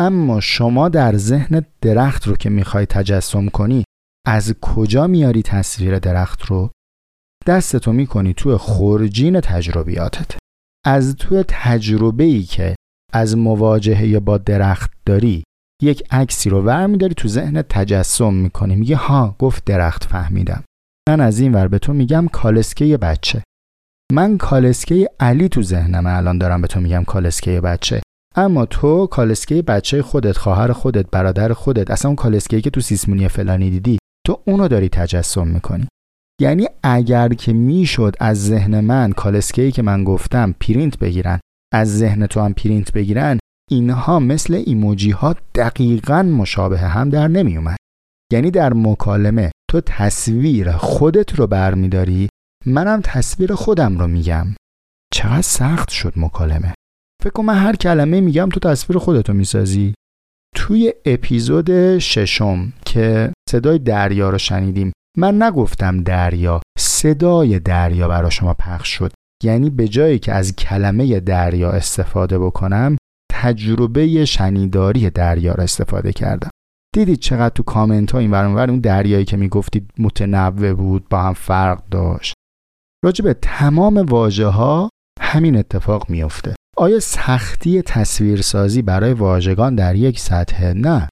اما 0.00 0.40
شما 0.40 0.88
در 0.88 1.16
ذهن 1.16 1.64
درخت 1.80 2.28
رو 2.28 2.36
که 2.36 2.50
می‌خوای 2.50 2.86
تجسم 2.86 3.48
کنی 3.48 3.84
از 4.26 4.54
کجا 4.60 5.06
میاری 5.06 5.42
تصویر 5.42 5.98
درخت 5.98 6.42
رو؟ 6.42 6.70
دستتو 7.46 7.92
می‌کنی 7.92 8.34
توی 8.34 8.56
خورجین 8.56 9.40
تجربیاتت. 9.40 10.36
از 10.86 11.16
توی 11.16 11.44
تجربه 11.48 12.24
ای 12.24 12.42
که 12.42 12.74
از 13.12 13.36
مواجهه 13.36 14.20
با 14.20 14.38
درخت 14.38 14.90
داری 15.06 15.44
یک 15.82 16.04
عکسی 16.10 16.50
رو 16.50 16.62
ور 16.62 16.96
تو 16.96 17.28
ذهن 17.28 17.62
تجسم 17.62 18.34
می‌کنی. 18.34 18.76
میگه 18.76 18.96
ها 18.96 19.36
گفت 19.38 19.64
درخت 19.64 20.04
فهمیدم. 20.04 20.64
من 21.08 21.20
از 21.20 21.40
این 21.40 21.54
ور 21.54 21.68
به 21.68 21.78
تو 21.78 21.92
میگم 21.92 22.28
کالسکه 22.32 22.96
بچه. 22.96 23.42
من 24.12 24.38
کالسکه 24.38 25.10
علی 25.20 25.48
تو 25.48 25.62
ذهنم 25.62 26.06
الان 26.06 26.38
دارم 26.38 26.62
به 26.62 26.68
تو 26.68 26.80
میگم 26.80 27.04
کالسکه 27.04 27.60
بچه. 27.60 28.02
اما 28.36 28.66
تو 28.66 29.06
کالسکه 29.06 29.62
بچه 29.62 30.02
خودت 30.02 30.36
خواهر 30.36 30.72
خودت 30.72 31.10
برادر 31.10 31.52
خودت 31.52 31.90
اصلا 31.90 32.08
اون 32.08 32.16
کالسکه 32.16 32.60
که 32.60 32.70
تو 32.70 32.80
سیسمونی 32.80 33.28
فلانی 33.28 33.70
دیدی 33.70 33.98
تو 34.26 34.40
اونو 34.44 34.68
داری 34.68 34.88
تجسم 34.88 35.48
می‌کنی. 35.48 35.88
یعنی 36.40 36.66
اگر 36.82 37.28
که 37.28 37.52
می‌شد 37.52 38.16
از 38.20 38.46
ذهن 38.46 38.80
من 38.80 39.12
کالسکه 39.12 39.70
که 39.70 39.82
من 39.82 40.04
گفتم 40.04 40.54
پرینت 40.60 40.98
بگیرن 40.98 41.40
از 41.74 41.98
ذهن 41.98 42.26
تو 42.26 42.40
هم 42.40 42.52
پرینت 42.52 42.92
بگیرن 42.92 43.38
اینها 43.70 44.18
مثل 44.18 44.62
ایموجی 44.66 45.10
ها 45.10 45.34
دقیقا 45.54 46.22
مشابه 46.22 46.78
هم 46.78 47.10
در 47.10 47.28
نمی 47.28 47.56
اومد. 47.56 47.76
یعنی 48.32 48.50
در 48.50 48.72
مکالمه 48.72 49.50
تو 49.70 49.80
تصویر 49.80 50.72
خودت 50.72 51.34
رو 51.34 51.46
برمیداری 51.46 52.28
منم 52.66 53.00
تصویر 53.04 53.54
خودم 53.54 53.98
رو 53.98 54.06
میگم. 54.06 54.46
چقدر 55.12 55.42
سخت 55.42 55.90
شد 55.90 56.12
مکالمه. 56.16 56.73
فکر 57.24 57.32
کنم 57.32 57.46
من 57.46 57.58
هر 57.58 57.76
کلمه 57.76 58.20
میگم 58.20 58.48
تو 58.48 58.60
تصویر 58.60 58.98
خودتو 58.98 59.32
می‌سازی. 59.32 59.94
توی 60.56 60.92
اپیزود 61.04 61.98
ششم 61.98 62.72
که 62.86 63.32
صدای 63.50 63.78
دریا 63.78 64.30
رو 64.30 64.38
شنیدیم 64.38 64.92
من 65.18 65.42
نگفتم 65.42 66.02
دریا 66.02 66.60
صدای 66.78 67.58
دریا 67.58 68.08
برا 68.08 68.30
شما 68.30 68.54
پخش 68.54 68.88
شد. 68.88 69.12
یعنی 69.44 69.70
به 69.70 69.88
جایی 69.88 70.18
که 70.18 70.32
از 70.32 70.56
کلمه 70.56 71.20
دریا 71.20 71.70
استفاده 71.70 72.38
بکنم 72.38 72.96
تجربه 73.32 74.24
شنیداری 74.24 75.10
دریا 75.10 75.54
رو 75.54 75.62
استفاده 75.62 76.12
کردم. 76.12 76.50
دیدید 76.94 77.18
چقدر 77.18 77.54
تو 77.54 77.62
کامنت 77.62 78.12
ها 78.12 78.18
این 78.18 78.34
اون 78.34 78.80
دریایی 78.80 79.24
که 79.24 79.36
می‌گفتید 79.36 79.90
متنوع 79.98 80.72
بود 80.72 81.08
با 81.08 81.22
هم 81.22 81.32
فرق 81.32 81.82
داشت. 81.90 82.34
راجع 83.04 83.24
به 83.24 83.34
تمام 83.34 83.96
واژه 83.96 84.46
ها 84.46 84.90
همین 85.20 85.56
اتفاق 85.56 86.10
میفته 86.10 86.54
آیا 86.76 87.00
سختی 87.00 87.82
تصویرسازی 87.82 88.82
برای 88.82 89.12
واژگان 89.12 89.74
در 89.74 89.94
یک 89.94 90.20
سطح؟ 90.20 90.72
نه. 90.72 91.08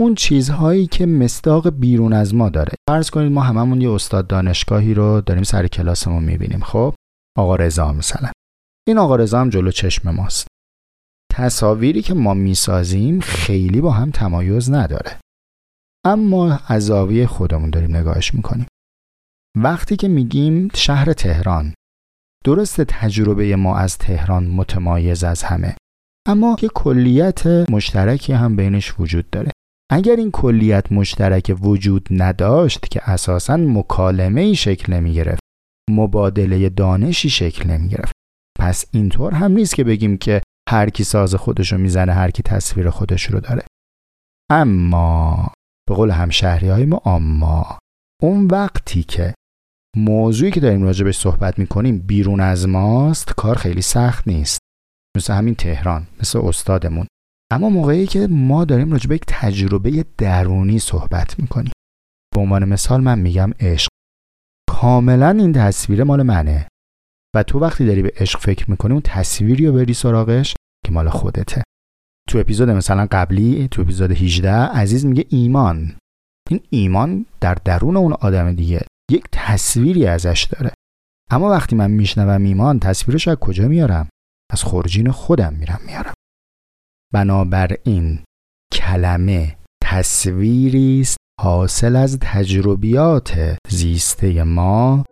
اون 0.00 0.14
چیزهایی 0.14 0.86
که 0.86 1.06
مستاق 1.06 1.70
بیرون 1.70 2.12
از 2.12 2.34
ما 2.34 2.48
داره. 2.48 2.72
فرض 2.88 3.10
کنید 3.10 3.32
ما 3.32 3.40
هممون 3.40 3.80
یه 3.80 3.90
استاد 3.90 4.26
دانشگاهی 4.26 4.94
رو 4.94 5.20
داریم 5.20 5.42
سر 5.42 5.66
کلاسمون 5.66 6.24
می‌بینیم 6.24 6.60
خب؟ 6.60 6.94
آقا 7.38 7.56
رضا 7.56 7.92
مثلا. 7.92 8.30
این 8.88 8.98
آقا 8.98 9.16
رضا 9.16 9.40
هم 9.40 9.50
جلو 9.50 9.70
چشم 9.70 10.10
ماست. 10.10 10.46
تصاویری 11.32 12.02
که 12.02 12.14
ما 12.14 12.34
می‌سازیم 12.34 13.20
خیلی 13.20 13.80
با 13.80 13.90
هم 13.90 14.10
تمایز 14.10 14.70
نداره. 14.70 15.18
اما 16.04 16.60
از 16.68 16.86
زاویه 16.86 17.26
خودمون 17.26 17.70
داریم 17.70 17.96
نگاهش 17.96 18.34
می‌کنیم. 18.34 18.66
وقتی 19.56 19.96
که 19.96 20.08
میگیم 20.08 20.68
شهر 20.74 21.12
تهران 21.12 21.74
درست 22.46 22.80
تجربه 22.80 23.56
ما 23.56 23.76
از 23.76 23.98
تهران 23.98 24.46
متمایز 24.46 25.24
از 25.24 25.42
همه. 25.42 25.76
اما 26.28 26.56
یه 26.62 26.68
کلیت 26.68 27.46
مشترکی 27.46 28.32
هم 28.32 28.56
بینش 28.56 28.94
وجود 29.00 29.30
داره. 29.30 29.50
اگر 29.92 30.16
این 30.16 30.30
کلیت 30.30 30.92
مشترک 30.92 31.56
وجود 31.62 32.08
نداشت 32.10 32.90
که 32.90 33.10
اساسا 33.10 33.56
مکالمه 33.56 34.40
ای 34.40 34.54
شکل 34.54 34.92
نمی 34.92 35.12
گرفت 35.12 35.40
مبادله 35.90 36.68
دانشی 36.68 37.30
شکل 37.30 37.70
نمی 37.70 37.88
گرفت 37.88 38.12
پس 38.58 38.84
اینطور 38.90 39.34
هم 39.34 39.52
نیست 39.52 39.74
که 39.74 39.84
بگیم 39.84 40.16
که 40.16 40.42
هر 40.68 40.90
کی 40.90 41.04
ساز 41.04 41.34
خودش 41.34 41.72
رو 41.72 41.78
می‌زنه 41.78 42.12
هر 42.12 42.30
کی 42.30 42.42
تصویر 42.42 42.90
خودش 42.90 43.24
رو 43.24 43.40
داره. 43.40 43.62
اما 44.50 45.52
به 45.88 45.94
قول 45.94 46.10
همشهری 46.10 46.68
های 46.68 46.84
ما 46.84 47.02
اما 47.04 47.78
اون 48.22 48.46
وقتی 48.46 49.02
که 49.02 49.34
موضوعی 49.96 50.50
که 50.50 50.60
داریم 50.60 50.82
راجبش 50.82 51.18
صحبت 51.18 51.58
می‌کنیم 51.58 51.98
بیرون 51.98 52.40
از 52.40 52.68
ماست 52.68 53.34
کار 53.34 53.56
خیلی 53.56 53.82
سخت 53.82 54.28
نیست. 54.28 54.58
مثل 55.16 55.34
همین 55.34 55.54
تهران 55.54 56.06
مثل 56.20 56.38
استادمون. 56.38 57.06
اما 57.52 57.68
موقعی 57.68 58.06
که 58.06 58.26
ما 58.30 58.64
داریم 58.64 58.92
راجب 58.92 59.12
یک 59.12 59.24
تجربه 59.26 60.04
درونی 60.18 60.78
صحبت 60.78 61.38
می‌کنیم. 61.38 61.72
به 62.34 62.40
عنوان 62.40 62.64
مثال 62.64 63.00
من 63.00 63.18
میگم 63.18 63.52
عشق. 63.60 63.88
کاملا 64.70 65.30
این 65.30 65.52
تصویر 65.52 66.04
مال 66.04 66.22
منه. 66.22 66.68
و 67.36 67.42
تو 67.42 67.58
وقتی 67.58 67.86
داری 67.86 68.02
به 68.02 68.12
عشق 68.16 68.38
فکر 68.38 68.70
می‌کنی 68.70 68.92
اون 68.92 69.02
تصویری 69.04 69.66
رو 69.66 69.72
بری 69.72 69.94
سراغش 69.94 70.54
که 70.86 70.92
مال 70.92 71.08
خودته. 71.08 71.62
تو 72.28 72.38
اپیزود 72.38 72.70
مثلا 72.70 73.06
قبلی 73.10 73.68
تو 73.68 73.82
اپیزود 73.82 74.10
18 74.10 74.52
عزیز 74.52 75.06
میگه 75.06 75.24
ایمان. 75.28 75.96
این 76.50 76.60
ایمان 76.70 77.26
در 77.40 77.54
درون 77.54 77.96
اون 77.96 78.12
آدم 78.12 78.52
دیگه. 78.52 78.86
یک 79.10 79.24
تصویری 79.32 80.06
ازش 80.06 80.48
داره. 80.50 80.72
اما 81.30 81.50
وقتی 81.50 81.76
من 81.76 81.90
میشنوم 81.90 82.44
ایمان 82.44 82.80
تصویرش 82.80 83.28
از 83.28 83.36
کجا 83.36 83.68
میارم؟ 83.68 84.08
از 84.52 84.62
خورجین 84.62 85.10
خودم 85.10 85.52
میرم 85.52 85.80
میارم. 85.86 86.14
بنابراین 87.12 88.18
کلمه 88.72 89.56
تصویری 89.82 91.00
است 91.00 91.16
حاصل 91.40 91.96
از 91.96 92.18
تجربیات 92.20 93.56
زیسته 93.68 94.42
ما 94.42 95.04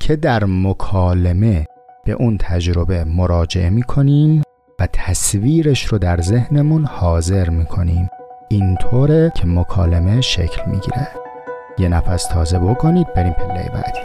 که 0.00 0.16
در 0.16 0.44
مکالمه 0.44 1.66
به 2.04 2.12
اون 2.12 2.38
تجربه 2.38 3.04
مراجعه 3.04 3.70
می‌کنیم 3.70 4.42
و 4.80 4.88
تصویرش 4.92 5.84
رو 5.84 5.98
در 5.98 6.20
ذهنمون 6.20 6.84
حاضر 6.84 7.48
می‌کنیم. 7.48 8.08
اینطوره 8.50 9.32
که 9.34 9.46
مکالمه 9.46 10.20
شکل 10.20 10.70
می‌گیره. 10.70 11.17
یه 11.78 11.88
نفس 11.88 12.26
تازه 12.26 12.58
بکنید 12.58 13.14
بریم 13.14 13.32
پله 13.32 13.70
بعدی. 13.74 14.00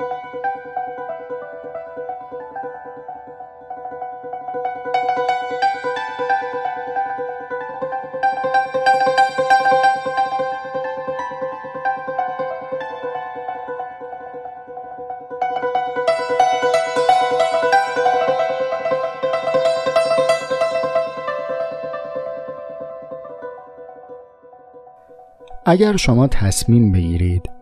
اگر 25.65 25.97
شما 25.97 26.27
تصمیم 26.27 26.91
بگیرید 26.91 27.52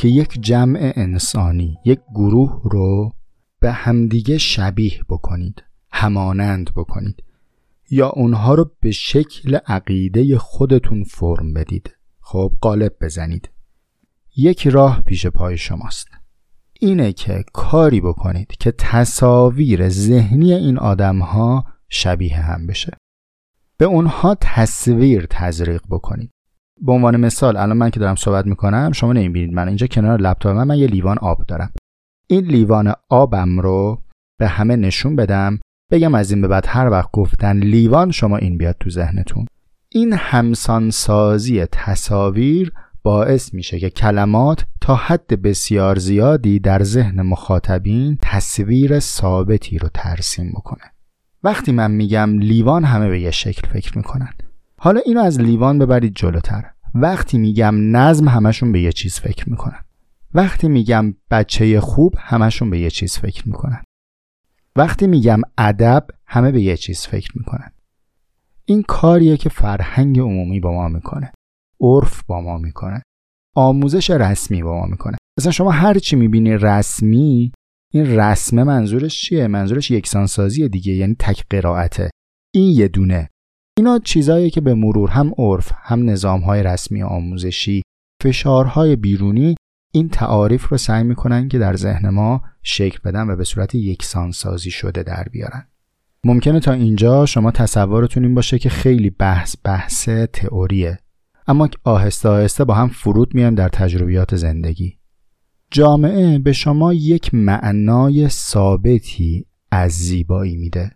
که 0.00 0.08
یک 0.08 0.40
جمع 0.40 0.92
انسانی 0.96 1.78
یک 1.84 2.00
گروه 2.14 2.60
رو 2.64 3.12
به 3.60 3.72
همدیگه 3.72 4.38
شبیه 4.38 5.00
بکنید 5.08 5.62
همانند 5.92 6.70
بکنید 6.76 7.22
یا 7.90 8.08
اونها 8.08 8.54
رو 8.54 8.70
به 8.80 8.90
شکل 8.90 9.54
عقیده 9.66 10.38
خودتون 10.38 11.04
فرم 11.04 11.52
بدید. 11.52 11.96
خب 12.20 12.52
قالب 12.60 12.92
بزنید. 13.00 13.50
یک 14.36 14.66
راه 14.66 15.02
پیش 15.02 15.26
پای 15.26 15.58
شماست. 15.58 16.08
اینه 16.80 17.12
که 17.12 17.44
کاری 17.52 18.00
بکنید 18.00 18.48
که 18.60 18.72
تصاویر 18.78 19.88
ذهنی 19.88 20.52
این 20.52 20.78
آدم 20.78 21.18
ها 21.18 21.64
شبیه 21.88 22.36
هم 22.36 22.66
بشه. 22.66 22.96
به 23.76 23.84
اونها 23.84 24.36
تصویر 24.40 25.26
تزریق 25.30 25.82
بکنید. 25.90 26.30
به 26.82 26.92
عنوان 26.92 27.16
مثال 27.16 27.56
الان 27.56 27.76
من 27.76 27.90
که 27.90 28.00
دارم 28.00 28.14
صحبت 28.14 28.46
می‌کنم 28.46 28.92
شما 28.92 29.12
نمی‌بینید 29.12 29.52
من 29.52 29.68
اینجا 29.68 29.86
کنار 29.86 30.20
لپتاپ 30.20 30.56
من, 30.56 30.66
من 30.66 30.78
یه 30.78 30.86
لیوان 30.86 31.18
آب 31.18 31.46
دارم. 31.48 31.72
این 32.26 32.44
لیوان 32.44 32.92
آبم 33.08 33.60
رو 33.60 34.02
به 34.38 34.48
همه 34.48 34.76
نشون 34.76 35.16
بدم 35.16 35.58
بگم 35.90 36.14
از 36.14 36.30
این 36.30 36.40
به 36.40 36.48
بعد 36.48 36.64
هر 36.68 36.90
وقت 36.90 37.10
گفتن 37.12 37.56
لیوان 37.56 38.10
شما 38.10 38.36
این 38.36 38.58
بیاد 38.58 38.76
تو 38.80 38.90
ذهنتون. 38.90 39.46
این 39.88 40.12
همسانسازی 40.12 41.66
تصاویر 41.66 42.72
باعث 43.02 43.54
میشه 43.54 43.78
که 43.78 43.90
کلمات 43.90 44.66
تا 44.80 44.94
حد 44.94 45.42
بسیار 45.42 45.98
زیادی 45.98 46.58
در 46.58 46.82
ذهن 46.82 47.22
مخاطبین 47.22 48.18
تصویر 48.22 48.98
ثابتی 48.98 49.78
رو 49.78 49.88
ترسیم 49.94 50.50
بکنه. 50.50 50.84
وقتی 51.42 51.72
من 51.72 51.90
میگم 51.90 52.38
لیوان 52.38 52.84
همه 52.84 53.08
به 53.08 53.20
یه 53.20 53.30
شکل 53.30 53.68
فکر 53.68 53.98
می‌کنن. 53.98 54.32
حالا 54.82 55.00
اینو 55.06 55.20
از 55.20 55.40
لیوان 55.40 55.78
ببرید 55.78 56.14
جلوتر. 56.14 56.70
وقتی 56.94 57.38
میگم 57.38 57.96
نظم 57.96 58.28
همشون 58.28 58.72
به 58.72 58.80
یه 58.80 58.92
چیز 58.92 59.20
فکر 59.20 59.50
می‌کنن. 59.50 59.84
وقتی 60.34 60.68
میگم 60.68 61.14
بچه 61.30 61.80
خوب 61.80 62.14
همشون 62.18 62.70
به 62.70 62.78
یه 62.78 62.90
چیز 62.90 63.18
فکر 63.18 63.48
می‌کنن. 63.48 63.84
وقتی 64.76 65.06
میگم 65.06 65.40
ادب 65.58 66.06
همه 66.26 66.52
به 66.52 66.62
یه 66.62 66.76
چیز 66.76 67.00
فکر 67.00 67.38
می‌کنن. 67.38 67.72
این 68.64 68.82
کاریه 68.82 69.36
که 69.36 69.48
فرهنگ 69.48 70.20
عمومی 70.20 70.60
با 70.60 70.72
ما 70.72 70.88
می‌کنه. 70.88 71.32
عرف 71.80 72.22
با 72.26 72.40
ما 72.40 72.58
می‌کنه. 72.58 73.02
آموزش 73.56 74.10
رسمی 74.10 74.62
با 74.62 74.80
ما 74.80 74.86
می‌کنه. 74.86 75.16
مثلا 75.38 75.52
شما 75.52 75.70
هر 75.70 75.98
چی 75.98 76.16
می‌بینی 76.16 76.56
رسمی 76.56 77.52
این 77.92 78.06
رسمه 78.06 78.64
منظورش 78.64 79.20
چیه؟ 79.20 79.46
منظورش 79.46 79.90
یکسانسازی 79.90 80.68
دیگه 80.68 80.92
یعنی 80.92 81.16
تک 81.18 81.44
قرائته. 81.50 82.10
این 82.54 82.78
یه 82.78 82.88
دونه. 82.88 83.28
اینا 83.80 83.98
چیزایی 83.98 84.50
که 84.50 84.60
به 84.60 84.74
مرور 84.74 85.10
هم 85.10 85.32
عرف 85.38 85.72
هم 85.74 86.10
نظامهای 86.10 86.62
رسمی 86.62 87.02
آموزشی 87.02 87.82
فشارهای 88.22 88.96
بیرونی 88.96 89.54
این 89.92 90.08
تعاریف 90.08 90.68
رو 90.68 90.76
سعی 90.76 91.04
می‌کنن 91.04 91.48
که 91.48 91.58
در 91.58 91.76
ذهن 91.76 92.08
ما 92.08 92.42
شکل 92.62 92.98
بدن 93.04 93.30
و 93.30 93.36
به 93.36 93.44
صورت 93.44 93.74
یکسانسازی 93.74 94.70
شده 94.70 95.02
در 95.02 95.24
بیارن. 95.32 95.66
ممکنه 96.24 96.60
تا 96.60 96.72
اینجا 96.72 97.26
شما 97.26 97.50
تصورتون 97.50 98.24
این 98.24 98.34
باشه 98.34 98.58
که 98.58 98.68
خیلی 98.68 99.10
بحث 99.10 99.56
بحث 99.64 100.08
تئوریه. 100.08 100.98
اما 101.46 101.68
آهسته 101.84 102.28
آهسته 102.28 102.64
با 102.64 102.74
هم 102.74 102.88
فرود 102.88 103.34
میان 103.34 103.54
در 103.54 103.68
تجربیات 103.68 104.36
زندگی. 104.36 104.98
جامعه 105.70 106.38
به 106.38 106.52
شما 106.52 106.92
یک 106.92 107.34
معنای 107.34 108.28
ثابتی 108.28 109.46
از 109.70 109.92
زیبایی 109.92 110.56
میده. 110.56 110.90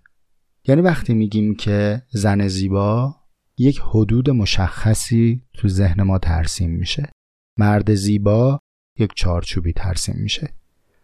یعنی 0.66 0.80
وقتی 0.80 1.14
میگیم 1.14 1.54
که 1.54 2.02
زن 2.10 2.48
زیبا 2.48 3.16
یک 3.58 3.80
حدود 3.84 4.30
مشخصی 4.30 5.42
تو 5.54 5.68
ذهن 5.68 6.02
ما 6.02 6.18
ترسیم 6.18 6.70
میشه. 6.70 7.10
مرد 7.58 7.94
زیبا 7.94 8.58
یک 8.98 9.10
چارچوبی 9.16 9.72
ترسیم 9.72 10.16
میشه. 10.18 10.54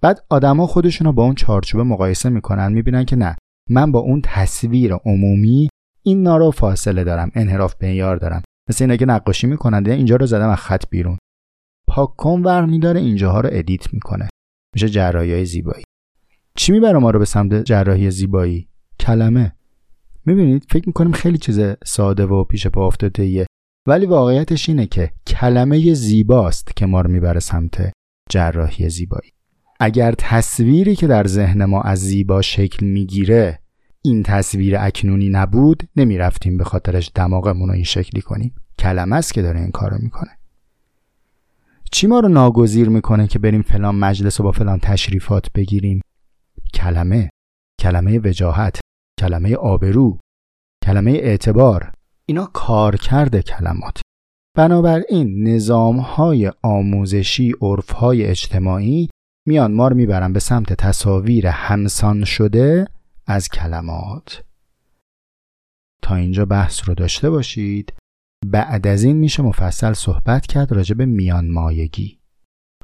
بعد 0.01 0.25
آدما 0.29 0.67
خودشون 0.67 1.07
رو 1.07 1.13
با 1.13 1.25
اون 1.25 1.35
چارچوبه 1.35 1.85
مقایسه 1.85 2.29
می‌کنن 2.29 2.73
می‌بینن 2.73 3.05
که 3.05 3.17
نه 3.17 3.37
من 3.71 3.93
با 3.93 3.99
اون 3.99 4.21
تصویر 4.25 4.95
عمومی 4.95 5.69
این 6.03 6.23
نارو 6.23 6.51
فاصله 6.51 7.05
دارم 7.05 7.31
انحراف 7.35 7.75
معیار 7.83 8.17
دارم. 8.17 8.43
مثل 8.69 8.85
این 8.85 8.91
اگه 8.91 9.07
نقاشی 9.07 9.47
می‌کنن 9.47 9.91
اینجا 9.91 10.17
رو 10.17 10.27
زدم 10.27 10.49
از 10.49 10.59
خط 10.59 10.85
بیرون. 10.91 11.19
پاک 11.89 12.17
کن 12.17 12.43
ور 12.43 12.67
میداره 12.67 13.01
اینجاها 13.01 13.41
رو 13.41 13.49
ادیت 13.53 13.95
می‌کنه. 13.95 14.29
میشه 14.75 14.89
جراحی 14.89 15.45
زیبایی. 15.45 15.85
چی 16.57 16.73
می‌بره 16.73 16.99
ما 16.99 17.11
رو 17.11 17.19
به 17.19 17.25
سمت 17.25 17.65
جراحی 17.65 18.11
زیبایی؟ 18.11 18.70
کلمه. 19.01 19.53
می‌بینید 20.27 20.67
فکر 20.69 20.87
می‌کنیم 20.87 21.13
خیلی 21.13 21.39
چیز 21.39 21.61
ساده 21.85 22.27
و 22.27 22.45
پیش 22.45 22.67
پا 22.67 22.87
افتاده 22.87 23.47
ولی 23.87 24.07
واقعیتش 24.07 24.69
اینه 24.69 24.87
که 24.87 25.13
کلمه 25.27 25.95
زیباست 25.95 26.77
که 26.77 26.87
ما 26.87 27.01
رو 27.01 27.11
می‌بره 27.11 27.41
سمت 27.41 27.93
جراحی 28.31 28.89
زیبایی. 28.89 29.33
اگر 29.81 30.15
تصویری 30.19 30.97
که 30.97 31.07
در 31.07 31.27
ذهن 31.27 31.65
ما 31.65 31.83
از 31.83 31.99
زیبا 31.99 32.43
شکل 32.43 32.87
می‌گیره 32.87 33.59
این 34.03 34.23
تصویر 34.23 34.77
اکنونی 34.79 35.29
نبود 35.29 35.89
نمی‌رفتیم 35.97 36.57
به 36.57 36.65
خاطرش 36.65 37.11
دماغمون 37.15 37.69
رو 37.69 37.75
این 37.75 37.85
شکلی 37.85 38.21
کنیم. 38.21 38.55
کلمه 38.79 39.17
است 39.17 39.35
که 39.35 39.43
داره 39.43 39.61
این 39.61 39.71
کارو 39.71 39.99
می‌کنه. 40.01 40.31
چی 41.93 42.07
ما 42.07 42.21
رو 42.21 42.29
ناگزیر 42.29 42.89
می‌کنه 42.89 43.27
که 43.27 43.39
بریم 43.39 43.63
فلان 43.63 43.95
مجلس 43.95 44.41
و 44.41 44.43
با 44.43 44.53
فلان 44.53 44.79
تشریفات 44.79 45.53
بگیریم؟ 45.53 46.01
کلمه. 46.75 47.31
کلمه 47.79 48.19
وجاهت. 48.19 48.81
کلمه 49.21 49.57
آبرو 49.57 50.19
کلمه 50.85 51.11
اعتبار. 51.11 51.93
اینا 52.27 52.47
کارکرد 52.47 53.41
کلمات. 53.41 54.01
بنابراین 54.57 55.49
نظام 55.49 55.99
های 55.99 56.53
آموزشی 56.63 57.55
عرف 57.63 57.91
های 57.91 58.27
اجتماعی 58.27 59.09
میان 59.49 59.73
ما 59.73 59.89
رو 59.89 59.97
می‌برن 59.97 60.33
به 60.33 60.41
سمت 60.41 60.73
تصاویر 60.73 61.47
همسان 61.47 62.25
شده 62.25 62.87
از 63.27 63.49
کلمات. 63.49 64.45
تا 66.03 66.15
اینجا 66.15 66.45
بحث 66.45 66.89
رو 66.89 66.95
داشته 66.95 67.31
باشید. 67.31 67.93
بعد 68.47 68.87
از 68.87 69.03
این 69.03 69.17
میشه 69.17 69.43
مفصل 69.43 69.93
صحبت 69.93 70.47
کرد 70.47 70.73
راجع 70.73 70.95
به 70.95 71.07
میان 71.07 71.51
مایگی 71.51 72.19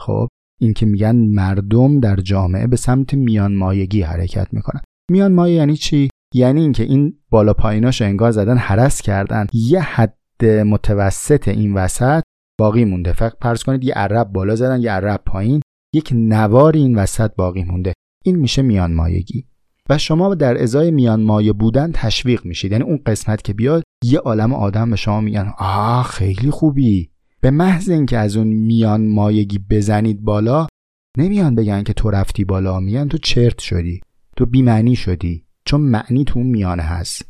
خب 0.01 0.29
این 0.61 0.73
که 0.73 0.87
میگن 0.87 1.17
مردم 1.17 2.01
در 2.01 2.17
جامعه 2.17 2.67
به 2.67 2.77
سمت 2.77 3.15
میان 3.15 3.55
مایگی 3.55 4.03
حرکت 4.03 4.55
می‌کنن. 4.55 4.81
میان 5.11 5.33
مایه 5.33 5.55
یعنی 5.55 5.77
چی؟ 5.77 6.09
یعنی 6.35 6.61
اینکه 6.61 6.83
این 6.83 7.19
بالا 7.31 7.53
پاییناش 7.53 8.03
انگار 8.03 8.31
زدن 8.31 8.57
حرس 8.57 9.03
کردن. 9.03 9.47
یه 9.53 9.81
حد 9.81 10.45
متوسط 10.45 11.49
این 11.49 11.75
وسط 11.75 12.23
باقی 12.59 12.85
مونده. 12.85 13.13
فقط 13.13 13.39
پرس 13.41 13.65
کنید 13.65 13.85
یه 13.85 13.95
عرب 13.95 14.33
بالا 14.33 14.57
زدن 14.57 14.81
یه 14.81 14.91
عرب 14.91 15.23
پایین. 15.27 15.61
یک 15.95 16.11
نوار 16.15 16.77
این 16.77 16.95
وسط 16.95 17.35
باقی 17.37 17.65
مونده. 17.65 17.93
این 18.25 18.37
میشه 18.37 18.63
میان 18.63 18.95
مایگی 18.95 19.47
و 19.89 19.99
شما 19.99 20.35
در 20.35 20.63
ازای 20.63 20.91
میان 20.91 21.23
مایه 21.23 21.53
بودن 21.53 21.93
تشویق 21.93 22.45
میشید. 22.45 22.73
یعنی 22.73 22.85
اون 22.85 23.01
قسمت 23.07 23.43
که 23.43 23.53
بیاد 23.53 23.83
یه 24.05 24.19
عالم 24.19 24.53
آدم 24.55 24.91
به 24.91 24.97
شما 24.97 25.21
میگن 25.21 25.53
آه 25.59 26.05
خیلی 26.05 26.51
خوبی. 26.51 27.11
به 27.41 27.51
محض 27.51 27.89
اینکه 27.89 28.19
از 28.19 28.37
اون 28.37 28.47
میان 28.47 29.09
مایگی 29.09 29.59
بزنید 29.71 30.23
بالا 30.23 30.67
نمیان 31.19 31.55
بگن 31.55 31.83
که 31.83 31.93
تو 31.93 32.11
رفتی 32.11 32.45
بالا. 32.45 32.81
میان 32.81 33.09
تو 33.09 33.19
چرت 33.19 33.59
شدی. 33.59 34.01
تو 34.37 34.47
بیمعنی 34.47 34.97
شدی. 34.97 35.46
چون 35.67 35.81
معنی 35.81 36.25
تو 36.25 36.39
اون 36.39 36.49
میانه 36.49 36.83
هست. 36.83 37.25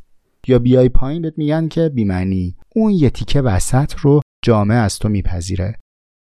یا 0.47 0.59
بیای 0.59 0.89
پایین 0.89 1.23
بهت 1.23 1.35
میگن 1.37 1.69
که 1.69 1.89
بیمعنی. 1.89 2.57
اون 2.75 2.93
یه 2.93 3.11
تیکه 3.11 3.41
وسط 3.41 3.93
رو 3.95 4.21
جامعه 4.45 4.77
از 4.77 4.99
تو 4.99 5.09
میپذیره. 5.09 5.75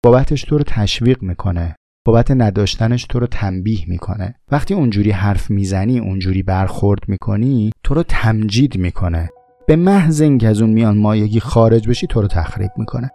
بابتش 0.04 0.42
تو 0.42 0.58
رو 0.58 0.64
تشویق 0.66 1.22
می‌کنه. 1.22 1.76
بابت 2.06 2.30
نداشتنش 2.30 3.04
تو 3.04 3.20
رو 3.20 3.26
تنبیه 3.26 3.84
می‌کنه. 3.86 4.34
وقتی 4.50 4.74
اونجوری 4.74 5.10
حرف 5.10 5.50
می‌زنی 5.50 5.98
اونجوری 5.98 6.42
برخورد 6.42 7.00
می‌کنی 7.08 7.70
تو 7.84 7.94
رو 7.94 8.02
تمجید 8.02 8.76
می‌کنه. 8.76 9.28
به 9.66 9.76
محض 9.76 10.20
اینکه 10.20 10.48
از 10.48 10.62
اون 10.62 10.70
میان 10.70 10.98
مایگی 10.98 11.40
خارج 11.40 11.88
بشی 11.88 12.06
تو 12.06 12.22
رو 12.22 12.28
تخریب 12.28 12.70
می‌کنه. 12.76 13.10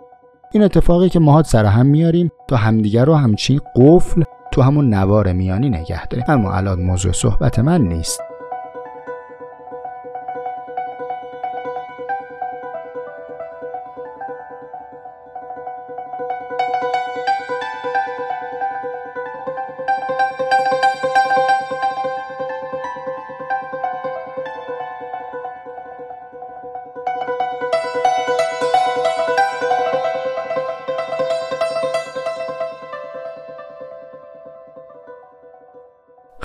این 0.54 0.64
اتفاقی 0.64 1.10
که 1.10 1.20
ماهات 1.20 1.46
سر 1.46 1.66
هم 1.66 1.86
میاریم 1.86 2.30
تا 2.48 2.56
همدیگر 2.56 3.06
رو 3.06 3.16
همچین 3.16 3.62
قفل 3.76 4.24
تو 4.52 4.62
همون 4.62 4.94
نوار 4.94 5.34
میانی 5.34 5.70
نگه 5.70 6.08
داریم. 6.08 6.26
اما 6.28 6.54
الان 6.54 6.82
موضوع 6.82 7.12
صحبت 7.12 7.60
من 7.60 7.82
نیست. 7.82 8.22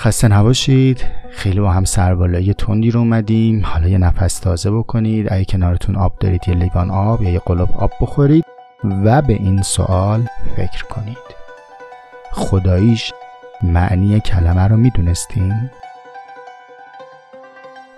خسته 0.03 0.29
نباشید. 0.29 1.05
خیلی 1.31 1.61
با 1.61 1.71
هم 1.71 1.85
سربالایی 1.85 2.55
تندی 2.55 2.91
رو 2.91 3.01
اومدیم. 3.01 3.63
حالا 3.65 3.89
یه 3.89 3.99
نفس 3.99 4.39
تازه 4.39 4.71
بکنید. 4.71 5.33
اگه 5.33 5.45
کنارتون 5.45 5.97
آب 5.97 6.19
دارید 6.21 6.49
یه 6.49 6.55
لیوان 6.55 6.91
آب 6.91 7.23
یا 7.23 7.31
یه 7.31 7.39
قلب 7.39 7.69
آب 7.79 7.93
بخورید 8.01 8.45
و 9.05 9.23
به 9.23 9.33
این 9.33 9.63
سوال 9.63 10.27
فکر 10.57 10.85
کنید. 10.85 11.17
خداییش 12.33 13.13
معنی 13.63 14.21
کلمه 14.21 14.69
رو 14.69 14.77
می‌دونستین؟ 14.77 15.71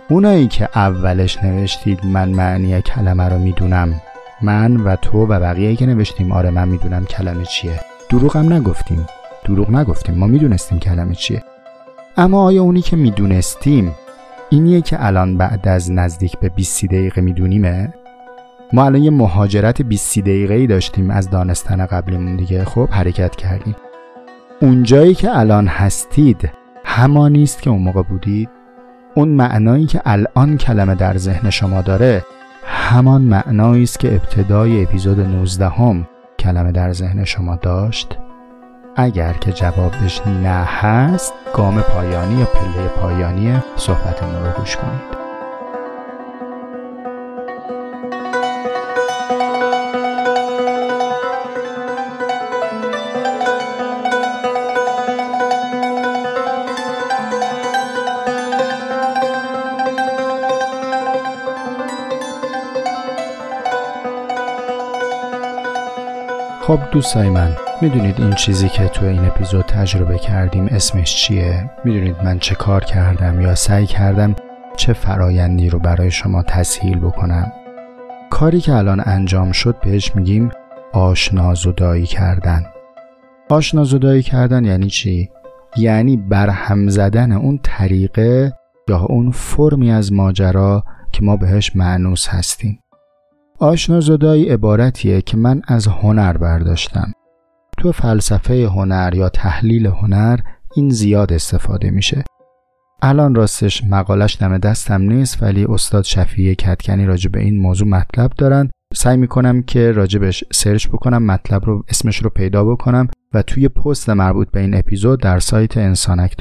اونایی 0.08 0.48
که 0.48 0.68
اولش 0.74 1.38
نوشتید 1.42 2.06
من 2.06 2.28
معنی 2.28 2.82
کلمه 2.82 3.28
رو 3.28 3.38
می‌دونم. 3.38 4.00
من 4.42 4.76
و 4.76 4.96
تو 4.96 5.26
و 5.26 5.40
بقیه 5.40 5.76
که 5.76 5.86
نوشتیم. 5.86 6.32
آره 6.32 6.50
من 6.50 6.68
می‌دونم 6.68 7.04
کلمه 7.04 7.44
چیه. 7.44 7.80
دروغ 8.10 8.36
هم 8.36 8.52
نگفتیم. 8.52 9.06
دروغ 9.44 9.70
نگفتیم. 9.70 10.14
ما 10.14 10.26
می‌دونستیم 10.26 10.78
کلمه 10.78 11.14
چیه. 11.14 11.42
اما 12.16 12.44
آیا 12.44 12.62
اونی 12.62 12.80
که 12.80 12.96
می‌دونستیم 12.96 13.94
اینیه 14.50 14.80
که 14.80 15.06
الان 15.06 15.38
بعد 15.38 15.68
از 15.68 15.92
نزدیک 15.92 16.38
به 16.38 16.48
20 16.48 16.84
دقیقه 16.84 17.20
میدونیمه؟ 17.20 17.94
ما 18.72 18.84
الان 18.84 19.02
یه 19.02 19.10
مهاجرت 19.10 19.82
20 19.82 20.18
دقیقه 20.18 20.54
ای 20.54 20.66
داشتیم 20.66 21.10
از 21.10 21.30
دانستن 21.30 21.86
قبلیمون 21.86 22.36
دیگه 22.36 22.64
خب؟ 22.64 22.88
حرکت 22.90 23.36
کردیم. 23.36 23.76
اونجایی 24.60 25.14
که 25.14 25.38
الان 25.38 25.66
هستید 25.66 26.50
همانیست 26.84 27.62
که 27.62 27.70
اون 27.70 27.82
موقع 27.82 28.02
بودید. 28.02 28.48
اون 29.14 29.28
معنایی 29.28 29.86
که 29.86 30.00
الان 30.04 30.56
کلمه 30.56 30.94
در 30.94 31.16
ذهن 31.16 31.50
شما 31.50 31.82
داره 31.82 32.24
همان 32.64 33.22
معنایی 33.22 33.82
است 33.82 34.00
که 34.00 34.14
ابتدای 34.14 34.82
اپیزود 34.82 35.20
19 35.20 35.68
هم 35.68 36.08
کلمه 36.38 36.72
در 36.72 36.92
ذهن 36.92 37.24
شما 37.24 37.56
داشت. 37.56 38.18
اگر 38.96 39.32
که 39.32 39.52
جوابش 39.52 40.26
نه 40.26 40.48
هست 40.48 41.34
گام 41.54 41.80
پایانی 41.82 42.34
یا 42.34 42.46
پله 42.46 42.88
پایانی 42.88 43.62
صحبتمون 43.76 44.44
رو 44.44 44.52
گوش 44.52 44.76
کنید. 44.76 45.14
خب 66.60 66.78
دوستای 66.90 67.28
من 67.28 67.56
می‌دونید 67.84 68.20
این 68.20 68.32
چیزی 68.32 68.68
که 68.68 68.88
تو 68.88 69.06
این 69.06 69.24
اپیزود 69.24 69.64
تجربه 69.64 70.18
کردیم 70.18 70.66
اسمش 70.66 71.16
چیه؟ 71.16 71.70
می‌دونید 71.84 72.16
من 72.24 72.38
چه 72.38 72.54
کار 72.54 72.84
کردم 72.84 73.40
یا 73.40 73.54
سعی 73.54 73.86
کردم 73.86 74.36
چه 74.76 74.92
فرایندی 74.92 75.70
رو 75.70 75.78
برای 75.78 76.10
شما 76.10 76.42
تسهیل 76.42 76.98
بکنم؟ 76.98 77.52
کاری 78.30 78.60
که 78.60 78.72
الان 78.72 79.02
انجام 79.06 79.52
شد 79.52 79.76
بهش 79.84 80.16
میگیم 80.16 80.50
آشنازدایی 80.92 82.06
کردن 82.06 82.66
آشنازدایی 83.48 84.22
کردن 84.22 84.64
یعنی 84.64 84.86
چی؟ 84.86 85.30
یعنی 85.76 86.16
برهم 86.16 86.88
زدن 86.88 87.32
اون 87.32 87.60
طریقه 87.62 88.52
یا 88.88 88.98
اون 88.98 89.30
فرمی 89.30 89.92
از 89.92 90.12
ماجرا 90.12 90.84
که 91.12 91.22
ما 91.22 91.36
بهش 91.36 91.76
معنوس 91.76 92.28
هستیم 92.28 92.78
آشنازدایی 93.58 94.48
عبارتیه 94.48 95.22
که 95.22 95.36
من 95.36 95.62
از 95.68 95.86
هنر 95.86 96.36
برداشتم 96.36 97.12
تو 97.78 97.92
فلسفه 97.92 98.66
هنر 98.66 99.14
یا 99.14 99.28
تحلیل 99.28 99.86
هنر 99.86 100.38
این 100.76 100.90
زیاد 100.90 101.32
استفاده 101.32 101.90
میشه. 101.90 102.24
الان 103.02 103.34
راستش 103.34 103.84
مقالش 103.84 104.36
دم 104.40 104.58
دستم 104.58 105.02
نیست 105.02 105.42
ولی 105.42 105.64
استاد 105.64 106.04
شفیه 106.04 106.54
کتکنی 106.54 107.06
راجع 107.06 107.30
به 107.30 107.40
این 107.40 107.58
موضوع 107.58 107.88
مطلب 107.88 108.30
دارن. 108.38 108.70
سعی 108.94 109.16
می‌کنم 109.16 109.62
که 109.62 109.92
راجبش 109.92 110.44
سرچ 110.52 110.88
بکنم 110.88 111.22
مطلب 111.22 111.64
رو 111.64 111.84
اسمش 111.88 112.16
رو 112.16 112.30
پیدا 112.30 112.64
بکنم 112.64 113.08
و 113.34 113.42
توی 113.42 113.68
پست 113.68 114.10
مربوط 114.10 114.50
به 114.50 114.60
این 114.60 114.74
اپیزود 114.74 115.20
در 115.20 115.38
سایت 115.38 115.76
انسانک 115.76 116.36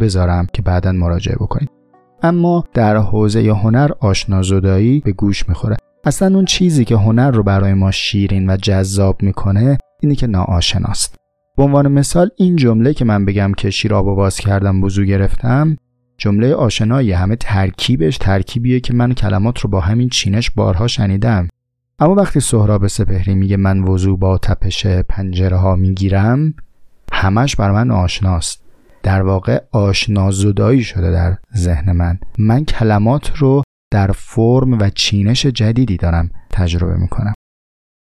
بذارم 0.00 0.46
که 0.52 0.62
بعدا 0.62 0.92
مراجعه 0.92 1.36
بکنید. 1.36 1.70
اما 2.22 2.64
در 2.74 2.96
حوزه 2.96 3.40
هنر 3.40 3.90
آشنازدایی 4.00 5.00
به 5.00 5.12
گوش 5.12 5.48
می‌خوره. 5.48 5.76
اصلا 6.06 6.34
اون 6.34 6.44
چیزی 6.44 6.84
که 6.84 6.96
هنر 6.96 7.30
رو 7.30 7.42
برای 7.42 7.74
ما 7.74 7.90
شیرین 7.90 8.50
و 8.50 8.56
جذاب 8.56 9.22
می‌کنه 9.22 9.78
اینه 10.00 10.14
که 10.14 10.26
ناآشناست. 10.26 11.16
به 11.56 11.62
عنوان 11.62 11.92
مثال 11.92 12.30
این 12.36 12.56
جمله 12.56 12.94
که 12.94 13.04
من 13.04 13.24
بگم 13.24 13.52
که 13.56 13.70
شیر 13.70 13.94
آب 13.94 14.06
باز 14.06 14.38
کردم 14.38 14.84
وضو 14.84 15.04
گرفتم 15.04 15.76
جمله 16.18 16.54
آشنایی 16.54 17.12
همه 17.12 17.36
ترکیبش 17.36 18.18
ترکیبیه 18.18 18.80
که 18.80 18.94
من 18.94 19.14
کلمات 19.14 19.60
رو 19.60 19.70
با 19.70 19.80
همین 19.80 20.08
چینش 20.08 20.50
بارها 20.50 20.86
شنیدم. 20.86 21.48
اما 21.98 22.14
وقتی 22.14 22.40
سهراب 22.40 22.86
سپهری 22.86 23.34
میگه 23.34 23.56
من 23.56 23.80
وضو 23.82 24.16
با 24.16 24.38
تپش 24.38 24.86
پنجره 24.86 25.56
ها 25.56 25.76
می‌گیرم 25.76 26.54
همش 27.12 27.56
بر 27.56 27.70
من 27.70 27.90
آشناست. 27.90 28.62
در 29.02 29.22
واقع 29.22 29.60
آشنا 29.72 30.30
زدایی 30.30 30.82
شده 30.82 31.10
در 31.10 31.36
ذهن 31.56 31.92
من. 31.92 32.18
من 32.38 32.64
کلمات 32.64 33.36
رو 33.36 33.62
در 33.96 34.12
فرم 34.12 34.78
و 34.78 34.90
چینش 34.90 35.46
جدیدی 35.46 35.96
دارم 35.96 36.30
تجربه 36.50 36.96
می‌کنم. 36.96 37.34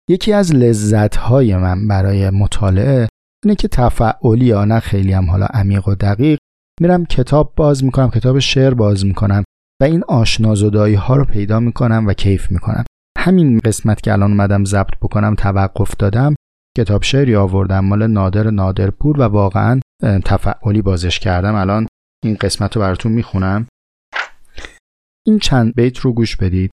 یکی 0.09 0.33
از 0.33 0.55
لذتهای 0.55 1.55
من 1.55 1.87
برای 1.87 2.29
مطالعه 2.29 3.07
اینه 3.45 3.55
که 3.55 3.67
تفعلی 3.67 4.45
یا 4.45 4.65
نه 4.65 4.79
خیلی 4.79 5.13
هم 5.13 5.29
حالا 5.29 5.45
عمیق 5.45 5.87
و 5.87 5.95
دقیق 5.95 6.39
میرم 6.81 7.05
کتاب 7.05 7.53
باز 7.55 7.83
می‌کنم 7.83 8.09
کتاب 8.09 8.39
شعر 8.39 8.73
باز 8.73 9.05
می‌کنم 9.05 9.43
و 9.81 9.83
این 9.83 10.03
آشنازدایی 10.07 10.95
ها 10.95 11.15
رو 11.15 11.25
پیدا 11.25 11.59
می‌کنم 11.59 12.07
و 12.07 12.13
کیف 12.13 12.51
می‌کنم. 12.51 12.83
همین 13.17 13.59
قسمت 13.59 14.01
که 14.01 14.13
الان 14.13 14.31
اومدم 14.31 14.65
ضبط 14.65 14.95
بکنم 15.01 15.35
توقف 15.35 15.95
دادم 15.99 16.35
کتاب 16.77 17.03
شعری 17.03 17.35
آوردم 17.35 17.85
مال 17.85 18.07
نادر 18.07 18.49
نادرپور 18.49 19.19
و 19.19 19.23
واقعا 19.23 19.79
تفعلی 20.25 20.81
بازش 20.81 21.19
کردم. 21.19 21.55
الان 21.55 21.87
این 22.23 22.35
قسمت 22.35 22.75
رو 22.75 22.81
براتون 22.81 23.11
می‌خونم. 23.11 23.67
این 25.25 25.39
چند 25.39 25.75
بیت 25.75 25.97
رو 25.97 26.13
گوش 26.13 26.35
بدید. 26.35 26.71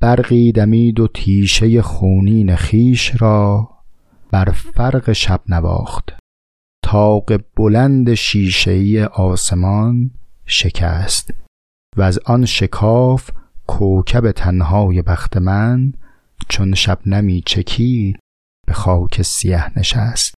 برقی 0.00 0.52
دمید 0.52 1.00
و 1.00 1.08
تیشه 1.08 1.82
خونین 1.82 2.56
خیش 2.56 3.22
را 3.22 3.70
بر 4.30 4.50
فرق 4.50 5.12
شب 5.12 5.40
نواخت. 5.48 6.16
تاق 6.84 7.32
بلند 7.56 8.14
شیشهای 8.14 9.04
آسمان 9.04 10.10
شکست. 10.46 11.34
و 11.96 12.02
از 12.02 12.18
آن 12.18 12.44
شکاف 12.44 13.30
کوکب 13.66 14.30
تنهای 14.30 15.02
بخت 15.02 15.36
من 15.36 15.92
چون 16.48 16.74
شب 16.74 16.98
نمی 17.06 17.42
چکید 17.46 18.18
به 18.66 18.72
خاک 18.72 19.22
سیه 19.22 19.78
نشست. 19.78 20.34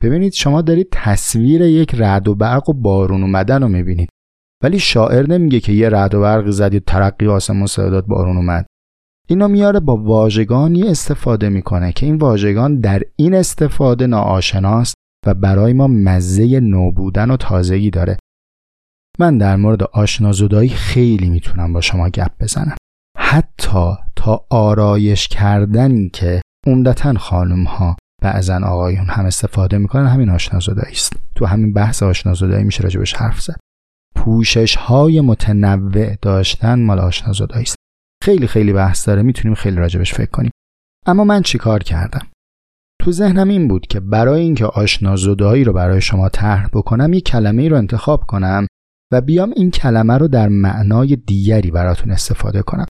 ببینید 0.00 0.32
شما 0.32 0.62
دارید 0.62 0.88
تصویر 0.92 1.62
یک 1.62 1.94
رعد 1.94 2.28
و 2.28 2.34
برق 2.34 2.68
و 2.68 2.72
بارون 2.72 3.22
اومدن 3.22 3.62
رو 3.62 3.68
می‌بینید. 3.68 4.08
ولی 4.64 4.78
شاعر 4.78 5.26
نمیگه 5.26 5.60
که 5.60 5.72
یه 5.72 5.88
رعد 5.88 6.14
و 6.14 6.20
برق 6.20 6.50
زدید 6.50 6.84
ترقی 6.84 7.26
آسمون 7.26 7.66
صداد 7.66 8.06
بارون 8.06 8.36
اومد. 8.36 8.66
اینو 9.28 9.48
میاره 9.48 9.80
با 9.80 9.96
واژگانی 9.96 10.82
استفاده 10.82 11.48
می‌کنه 11.48 11.92
که 11.92 12.06
این 12.06 12.16
واژگان 12.16 12.80
در 12.80 13.02
این 13.16 13.34
استفاده 13.34 14.06
ناآشناست 14.06 14.94
و 15.26 15.34
برای 15.34 15.72
ما 15.72 15.86
مزه 15.86 16.60
نوبودن 16.60 17.30
و 17.30 17.36
تازگی 17.36 17.90
داره. 17.90 18.16
من 19.18 19.38
در 19.38 19.56
مورد 19.56 19.82
آشنازدایی 19.82 20.68
خیلی 20.68 21.30
می‌تونم 21.30 21.72
با 21.72 21.80
شما 21.80 22.08
گپ 22.08 22.32
بزنم. 22.40 22.76
حتی 23.18 23.94
تا 24.16 24.46
آرایش 24.50 25.28
کردن 25.28 26.08
که 26.08 26.42
عمدتا 26.66 27.14
خانم 27.14 27.64
ها 27.64 27.96
بعضا 28.22 28.60
آقایون 28.64 29.06
هم 29.06 29.26
استفاده 29.26 29.78
می‌کنن 29.78 30.06
همین 30.06 30.30
آشنازدایی 30.30 30.92
است. 30.92 31.16
تو 31.34 31.46
همین 31.46 31.72
بحث 31.72 32.02
آشنازدایی 32.02 32.64
میشه 32.64 32.82
راجبش 32.82 33.14
حرف 33.14 33.40
زد. 33.40 33.56
پوشش 34.24 34.76
های 34.76 35.20
متنوع 35.20 36.14
داشتن 36.22 36.82
مال 36.82 36.98
آشنازدایی 36.98 37.62
است. 37.62 37.76
خیلی 38.22 38.46
خیلی 38.46 38.72
بحث 38.72 39.08
داره 39.08 39.22
می‌تونیم 39.22 39.54
خیلی 39.54 39.76
راجبش 39.76 40.14
فکر 40.14 40.30
کنیم. 40.30 40.50
اما 41.06 41.24
من 41.24 41.42
چیکار 41.42 41.82
کردم؟ 41.82 42.26
تو 43.02 43.12
ذهنم 43.12 43.48
این 43.48 43.68
بود 43.68 43.86
که 43.86 44.00
برای 44.00 44.40
اینکه 44.40 44.66
آشنازدایی 44.66 45.64
رو 45.64 45.72
برای 45.72 46.00
شما 46.00 46.28
طرح 46.28 46.68
بکنم 46.72 47.12
یک 47.12 47.24
کلمه 47.24 47.62
ای 47.62 47.68
رو 47.68 47.76
انتخاب 47.76 48.20
کنم 48.20 48.66
و 49.12 49.20
بیام 49.20 49.52
این 49.56 49.70
کلمه 49.70 50.18
رو 50.18 50.28
در 50.28 50.48
معنای 50.48 51.16
دیگری 51.16 51.70
براتون 51.70 52.10
استفاده 52.10 52.62
کنم. 52.62 52.86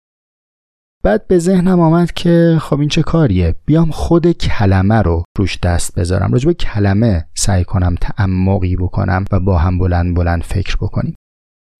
بعد 1.03 1.27
به 1.27 1.39
ذهنم 1.39 1.79
آمد 1.79 2.11
که 2.11 2.57
خب 2.61 2.79
این 2.79 2.89
چه 2.89 3.01
کاریه؟ 3.01 3.55
بیام 3.65 3.91
خود 3.91 4.31
کلمه 4.31 5.01
رو 5.01 5.23
روش 5.37 5.59
دست 5.59 5.99
بذارم. 5.99 6.31
راجع 6.31 6.47
به 6.47 6.53
کلمه 6.53 7.25
سعی 7.37 7.63
کنم 7.63 7.95
تعمقی 8.01 8.75
بکنم 8.75 9.25
و 9.31 9.39
با 9.39 9.57
هم 9.57 9.79
بلند 9.79 10.15
بلند 10.15 10.43
فکر 10.43 10.75
بکنیم. 10.75 11.15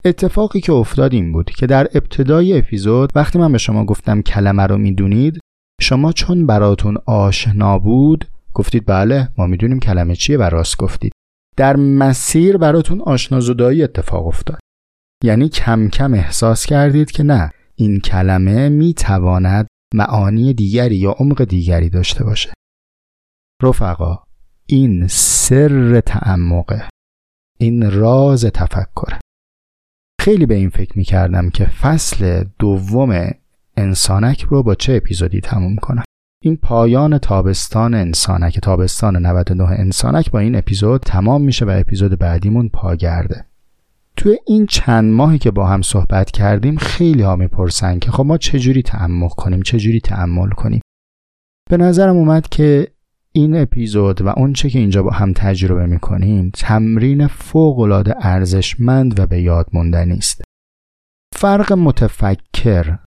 اتفاقی 0.06 0.62
که 0.62 0.74
افتاد 0.74 1.14
این 1.14 1.32
بود 1.32 1.50
که 1.50 1.68
در 1.68 1.88
ابتدای 1.94 2.58
اپیزود 2.58 3.10
وقتی 3.16 3.40
من 3.40 3.52
به 3.52 3.58
شما 3.58 3.86
گفتم 3.86 4.22
کلمه 4.22 4.64
رو 4.64 4.78
می‌دونید 4.78 5.40
شما 5.82 6.12
چون 6.12 6.46
براتون 6.46 6.98
آشنا 7.06 7.80
بود 7.80 8.28
گفتید 8.54 8.86
بله 8.86 9.30
ما 9.38 9.48
می‌دونیم 9.48 9.80
کلمه 9.80 10.16
چیه 10.16 10.38
و 10.38 10.42
راست 10.42 10.78
گفتید. 10.78 11.12
در 11.58 11.76
مسیر 11.76 12.58
براتون 12.58 13.02
آشنازدایی 13.02 13.84
اتفاق 13.84 14.28
افتاد. 14.28 14.60
یعنی 15.24 15.50
کم 15.50 15.90
کم 15.90 16.14
احساس 16.14 16.66
کردید 16.66 17.12
که 17.12 17.24
نه 17.24 17.52
این 17.76 18.00
کلمه 18.00 18.70
می‌تواند 18.70 19.68
معانی 19.94 20.54
دیگری 20.54 20.96
یا 20.96 21.12
عمق 21.12 21.44
دیگری 21.44 21.90
داشته 21.90 22.24
باشه. 22.24 22.54
رفقا 23.64 24.24
این 24.66 25.08
سر 25.08 26.02
تعمقه 26.02 26.90
این 27.60 27.92
راز 27.92 28.46
تفکره. 28.46 29.20
خیلی 30.30 30.46
به 30.46 30.56
این 30.56 30.70
فکر 30.70 30.98
می‌کردم 30.98 31.50
که 31.50 31.65
فصل 31.65 32.44
دوم 32.60 33.32
انسانک 33.78 34.42
رو 34.50 34.63
با 34.63 34.76
چه 34.76 34.94
اپیزودی 34.94 35.42
تموم 35.42 35.76
کنم. 35.76 36.04
این 36.44 36.58
پایان 36.58 37.18
تابستان 37.18 37.94
انسانک 37.94 38.60
تابستان 38.60 39.26
99 39.26 39.63
انسانک 39.63 40.32
با 40.32 40.39
این 40.39 40.56
اپیزود 40.56 41.02
تمام 41.02 41.42
میشه 41.42 41.65
و 41.65 41.70
اپیزود 41.70 42.20
بعدیمون 42.20 42.70
پاگرده. 42.70 43.46
توی 44.18 44.38
این 44.48 44.65
چند 44.65 45.13
ماهی 45.13 45.38
که 45.38 45.52
با 45.52 45.68
هم 45.68 45.82
صحبت 45.82 46.32
کردیم 46.32 46.78
خیلی 46.78 47.22
ها 47.22 47.36
می‌پرسن 47.36 48.00
که 48.00 48.12
خب 48.12 48.26
ما 48.26 48.38
چجوری 48.38 48.82
تعمق 48.82 49.32
کنیم 49.32 49.62
چجوری 49.62 50.00
تعمل 50.00 50.50
کنیم؟ 50.50 50.82
به 51.70 51.78
نظرم 51.78 52.15
اومد 52.15 52.50
که 52.50 52.88
این 53.34 53.62
اپیزود 53.62 54.22
و 54.22 54.28
اون 54.28 54.54
چه 54.54 54.70
که 54.70 54.80
اینجا 54.80 55.04
با 55.04 55.12
هم 55.12 55.34
تجربه 55.34 55.86
می‌کنیم 55.86 56.52
تمرین 56.54 57.28
فوقالعاده 57.28 58.15
ارزشمند 58.26 59.20
و 59.20 59.28
به 59.28 59.42
یاد 59.42 59.70
موندنی 59.74 60.18
است 60.18 60.44
فرق 61.36 61.74
متفکر 61.74 63.00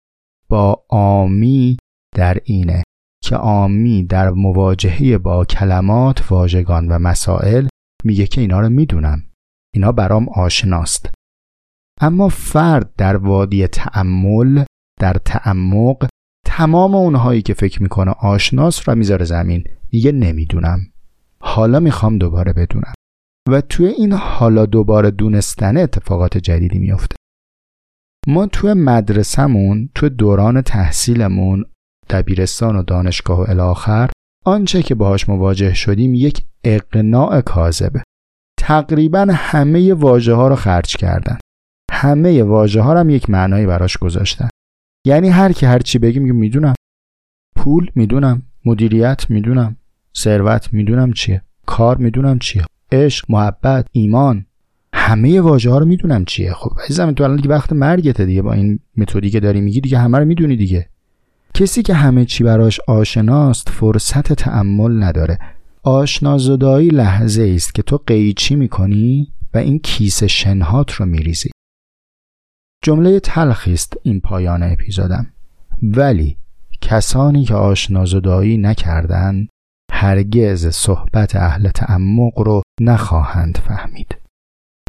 با 0.49 0.85
آمی 0.89 1.77
در 2.17 2.39
اینه 2.45 2.83
که 3.25 3.37
آمی 3.37 4.03
در 4.03 4.31
مواجهه 4.31 5.19
با 5.19 5.45
کلمات، 5.45 6.33
واژگان 6.33 6.89
و 6.89 6.99
مسائل 6.99 7.69
میگه 8.05 8.27
که 8.27 8.41
اینا 8.41 8.61
رو 8.61 8.69
می‌دونم. 8.69 9.23
اینا 9.75 9.93
برام 9.93 10.29
آشناست. 10.29 11.11
اما 12.01 12.29
فرد 12.29 12.97
در 12.97 13.17
وادی 13.17 13.67
تعمل 13.67 14.65
در 15.01 15.13
تعمق 15.13 16.09
تمام 16.47 16.95
اونهایی 16.95 17.43
که 17.43 17.55
فکر 17.55 17.83
می‌کنه 17.83 18.11
آشناس 18.11 18.89
را 18.89 18.95
می‌ذاره 18.95 19.25
زمین. 19.25 19.65
میگه 19.93 20.13
نمی‌دونم. 20.13 20.81
حالا 21.43 21.81
می‌خوام 21.81 22.19
دوباره 22.19 22.53
بدونم. 22.53 22.95
و 23.49 23.61
توی 23.61 23.87
این 23.87 24.13
حالا 24.13 24.67
دوباره 24.67 25.11
دونستن 25.11 25.77
اتفاقات 25.77 26.39
جدیدی 26.39 26.79
میفته 26.79 27.17
ما 28.27 28.47
توی 28.47 28.73
مدرسهمون 28.73 29.91
توی 29.95 30.11
دوران 30.11 30.63
تحصیلمون 30.63 31.65
دبیرستان 32.11 32.77
و 32.77 32.83
دانشگاه 32.83 33.39
و 33.39 33.51
الاخر 33.51 34.11
آنچه 34.47 34.83
که 34.83 34.95
باهاش 34.95 35.29
مواجه 35.29 35.75
شدیم 35.75 36.15
یک 36.15 36.47
اقناع 36.65 37.41
کاذبه. 37.41 38.03
تقریبا 38.59 39.27
همه 39.31 39.95
واژه 39.95 40.35
ها 40.35 40.49
رو 40.49 40.57
خرج 40.57 40.97
کردن. 40.97 41.39
همه 41.93 42.43
واژه 42.43 42.81
ها 42.81 43.01
هم 43.01 43.11
یک 43.11 43.31
معنایی 43.31 43.67
براش 43.67 43.99
گذاشتن. 43.99 44.49
یعنی 45.07 45.29
هر 45.29 45.53
کی 45.53 45.67
هر 45.67 45.79
چی 45.79 45.99
میگه 45.99 46.21
می‌دونم. 46.21 46.75
پول 47.57 47.91
می‌دونم. 47.95 48.43
مدیریت 48.65 49.31
می‌دونم. 49.31 49.77
ثروت 50.17 50.73
می‌دونم 50.73 51.13
چیه 51.13 51.43
کار 51.67 51.97
می‌دونم 51.97 52.39
چیه 52.39 52.65
عشق 52.93 53.25
محبت 53.29 53.87
ایمان 53.93 54.47
همه 54.95 55.41
واژه 55.41 55.71
ها 55.71 55.79
رو 55.79 55.87
می‌دونم 55.87 56.25
چیه. 56.25 56.53
خب 56.53 56.71
عزیزم 56.85 57.13
تو 57.13 57.25
الان 57.25 57.37
دیگه 57.37 57.49
وقت 57.49 57.73
مرگته 57.73 58.25
دیگه. 58.25 58.43
با 58.43 58.53
این 58.53 58.79
متدی 58.97 59.31
که 59.31 59.41
داری 59.41 59.61
میگی 59.61 59.81
دیگه 59.81 59.99
همه 59.99 60.19
رو 60.19 60.25
می‌دونی 60.25 60.57
دیگه. 60.57 60.89
کسی 61.55 61.83
که 61.83 61.95
همه 61.95 62.25
چی 62.25 62.45
براش 62.45 62.81
آشناست 62.81 63.69
فرصت 63.69 64.33
تعمل 64.33 65.03
نداره. 65.03 65.39
آشنازدایی 65.83 66.89
لحظه 66.89 67.53
است 67.57 67.75
که 67.75 67.83
تو 67.83 68.01
قیچی 68.07 68.55
می‌کنی 68.57 69.33
و 69.55 69.59
این 69.59 69.79
کیسه 69.79 70.27
شنهات 70.27 70.93
رو 70.93 71.07
میریزی. 71.07 71.51
جمله 72.85 73.21
تلخی 73.21 73.73
است 73.73 73.97
این 74.03 74.21
پایان 74.21 74.63
اپیزودم. 74.63 75.27
ولی 75.83 76.37
کسانی 76.81 77.45
که 77.45 77.55
آشنازدایی 77.55 78.57
نکردند 78.57 79.49
هرگز 80.01 80.67
صحبت 80.67 81.37
اهل 81.37 81.69
تعمق 81.69 82.39
رو 82.39 82.63
نخواهند 82.81 83.59
فهمید. 83.59 84.17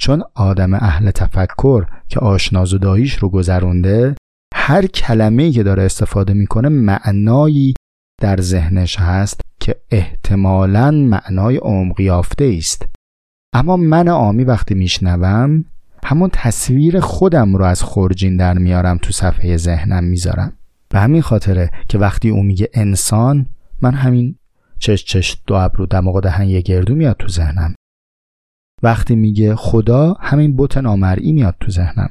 چون 0.02 0.24
آدم 0.36 0.74
اهل 0.74 1.12
تفکر 1.12 1.86
که 2.08 2.20
آشنازداییش 2.20 3.16
رو 3.16 3.30
گذرونده 3.30 4.16
هر 4.56 4.86
کلمه 4.86 5.52
که 5.52 5.64
داره 5.64 5.84
استفاده 5.84 6.34
می‌کنه 6.34 6.70
معنایی 6.70 7.74
در 8.22 8.42
ذهنش 8.42 9.00
هست 9.00 9.42
که 9.60 9.76
احتمالا 9.92 10.92
معنای 10.92 11.58
عمق 11.58 12.00
یافته 12.00 12.56
است. 12.58 12.86
اما 13.54 13.78
من 13.78 14.08
آمی 14.08 14.44
وقتی 14.44 14.74
میشنوم 14.74 15.66
همون 16.04 16.30
تصویر 16.34 17.00
خودم 17.00 17.56
رو 17.56 17.66
از 17.66 17.84
خورجین 17.84 18.38
در 18.38 18.58
میارم 18.58 18.98
تو 18.98 19.12
صفحه 19.12 19.58
ذهنم 19.58 20.04
می‌ذارم. 20.04 20.54
به 20.90 21.00
همین 21.00 21.22
خاطره 21.22 21.70
که 21.88 21.98
وقتی 21.98 22.30
او 22.30 22.44
میگه 22.44 22.70
انسان 22.74 23.46
من 23.82 23.94
همین 23.94 24.36
چش 24.82 25.06
چش 25.06 25.42
دو 25.48 25.54
ابرو 25.54 25.86
دماغ 25.86 26.24
دهن 26.24 26.50
یه 26.50 26.62
گردو 26.62 26.96
میاد 26.96 27.16
تو 27.20 27.28
ذهنم. 27.28 27.76
وقتی 28.84 29.16
میگه 29.16 29.56
خدا 29.56 30.14
همین 30.14 30.56
بت 30.58 30.78
نامرئی 30.78 31.32
میاد 31.34 31.56
تو 31.60 31.72
ذهنم. 31.72 32.10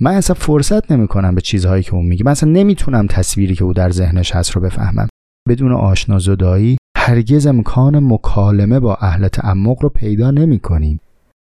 من 0.00 0.14
اصلا 0.14 0.34
فرصت 0.34 0.92
نمی‌کنم 0.92 1.34
به 1.34 1.40
چیزهایی 1.40 1.82
که 1.82 1.94
اون 1.94 2.06
میگه. 2.06 2.24
من 2.24 2.30
اصلا 2.32 2.50
نمی‌تونم 2.50 3.06
تصویری 3.06 3.54
که 3.54 3.64
او 3.64 3.72
در 3.72 3.90
ذهنش 3.90 4.34
هست 4.34 4.50
رو 4.50 4.60
بفهمم. 4.60 5.08
بدون 5.48 5.72
آشنا 5.72 6.18
زدایی 6.18 6.76
هرگز 6.96 7.46
امکان 7.46 8.12
مکالمه 8.12 8.80
با 8.80 8.94
اهل 8.94 9.28
تعمق 9.28 9.82
رو 9.82 9.88
پیدا 9.88 10.30
نمی 10.30 10.58
کنیم. 10.58 11.00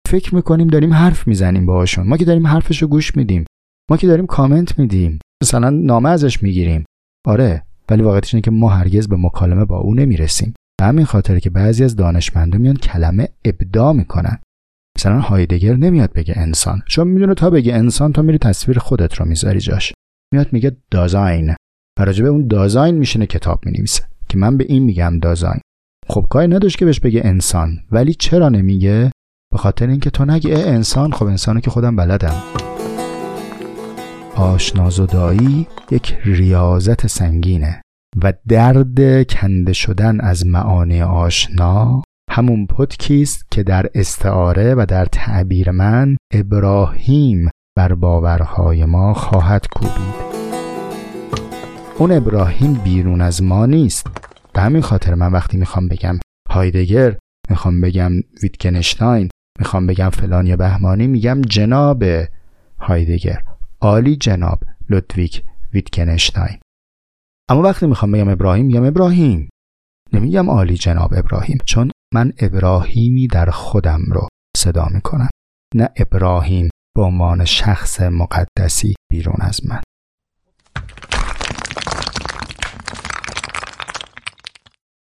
فکر 0.08 0.36
می‌کنیم 0.36 0.68
داریم 0.68 0.94
حرف 0.94 1.28
می‌زنیم 1.28 1.66
باهاشون. 1.66 2.08
ما 2.08 2.18
که 2.18 2.26
داریم 2.26 2.48
حرفش 2.48 2.82
رو 2.82 2.88
گوش 2.88 3.18
میدیم. 3.18 3.46
ما 3.92 3.98
که 3.98 4.08
داریم 4.08 4.26
کامنت 4.26 4.80
میدیم. 4.80 5.20
مثلا 5.44 5.70
نامه 5.70 6.10
ازش 6.10 6.44
می‌گیریم. 6.44 6.86
آره. 7.26 7.65
ولی 7.90 8.04
واقعیتش 8.04 8.34
اینه 8.34 8.42
که 8.42 8.52
ما 8.52 8.70
هرگز 8.70 9.08
به 9.08 9.16
مکالمه 9.16 9.66
با 9.66 9.78
او 9.78 9.96
نمی‌رسیم. 9.96 10.54
به 10.80 10.86
همین 10.86 11.06
خاطر 11.06 11.40
که 11.40 11.50
بعضی 11.50 11.84
از 11.84 11.96
دانشمندان 11.96 12.62
میان 12.62 12.76
کلمه 12.76 13.30
ابدا 13.46 13.94
می‌کنن. 13.94 14.40
مثلا 14.98 15.20
هایدگر 15.20 15.76
نمیاد 15.76 16.14
بگه 16.14 16.34
انسان. 16.38 16.82
چون 16.88 17.08
می‌دونه 17.08 17.34
تا 17.34 17.50
بگه 17.50 17.74
انسان 17.74 18.14
تا 18.14 18.22
میری 18.22 18.38
تصویر 18.38 18.80
خودت 18.80 19.14
رو 19.14 19.26
می‌ذاری 19.26 19.60
جاش. 19.60 19.94
میاد 20.34 20.54
میگه 20.54 20.78
دازاین 20.92 21.56
و 22.00 22.06
به 22.06 22.28
اون 22.28 22.48
دازاین 22.48 22.96
میشینه 22.96 23.26
کتاب 23.26 23.66
می‌نویسه. 23.66 24.04
که 24.30 24.38
من 24.38 24.58
به 24.58 24.66
این 24.70 24.84
میگم 24.84 25.20
دازاین 25.20 25.62
خب 26.10 26.28
کاری 26.30 26.48
نداشت 26.48 26.78
که 26.78 26.86
بهش 26.86 27.00
بگه 27.00 27.22
انسان. 27.24 27.80
ولی 27.92 28.14
چرا 28.14 28.50
نمیگه؟ 28.50 29.12
به 29.52 29.58
خاطر 29.58 29.88
اینکه 29.88 30.10
تو 30.10 30.26
نگی 30.26 30.54
انسان. 30.54 31.12
خب 31.12 31.26
انسانه 31.26 31.62
که 31.62 31.70
خودم 31.70 31.96
بلدم. 31.96 32.44
آشنازدایی 34.36 35.68
یک 35.92 36.18
ریاضت 36.26 37.08
سنگینه 37.08 37.82
و 38.24 38.34
درد 38.48 39.28
کنده 39.28 39.74
شدن 39.74 40.22
از 40.22 40.48
معانی 40.48 41.02
آشنا 41.02 42.04
همون 42.32 42.68
پتکیست 42.68 43.52
که 43.52 43.64
در 43.64 43.90
استعاره 43.96 44.76
و 44.76 44.86
در 44.90 45.06
تعبیر 45.06 45.72
من 45.72 46.18
ابراهیم 46.34 47.50
بر 47.78 47.94
باورهای 47.94 48.86
ما 48.86 49.14
خواهد 49.14 49.68
کوبید. 49.76 50.36
اون 51.98 52.12
ابراهیم 52.12 52.74
بیرون 52.74 53.22
از 53.22 53.44
ما 53.44 53.66
نیست. 53.66 54.08
به 54.54 54.62
همین 54.62 54.82
خاطر 54.82 55.14
من 55.14 55.32
وقتی 55.32 55.58
می‌خوام 55.58 55.88
بگم 55.88 56.20
هایدگر 56.50 57.18
می‌خوام 57.50 57.82
بگم 57.82 58.12
ویتکنشتاین 58.44 59.30
می‌خوام 59.60 59.88
بگم 59.88 60.10
فلان 60.10 60.48
یا 60.48 60.56
بهمانی 60.56 61.08
میگم 61.08 61.42
جناب 61.42 62.04
هایدگر. 62.80 63.42
عالی 63.82 64.16
جناب 64.16 64.64
لودویک 64.90 65.44
ویتکنشتاین. 65.74 66.58
اما 67.50 67.62
وقتی 67.62 67.88
می‌خوام 67.88 68.12
بگم 68.12 68.30
ابراهیم 68.30 68.66
میگم 68.66 68.86
ابراهیم. 68.86 69.50
نمیگم 70.14 70.50
عالی 70.50 70.76
جناب 70.76 71.14
ابراهیم 71.14 71.58
چون 71.66 71.92
من 72.14 72.34
ابراهیمی 72.40 73.28
در 73.28 73.50
خودم 73.50 74.02
رو 74.12 74.28
صدا 74.58 74.88
می‌کنم. 74.94 75.30
نه 75.76 75.90
ابراهیم 75.98 76.70
به 76.96 77.02
عنوان 77.02 77.46
شخص 77.46 78.02
مقدسی 78.02 78.96
بیرون 79.12 79.38
از 79.40 79.66
من. 79.66 79.82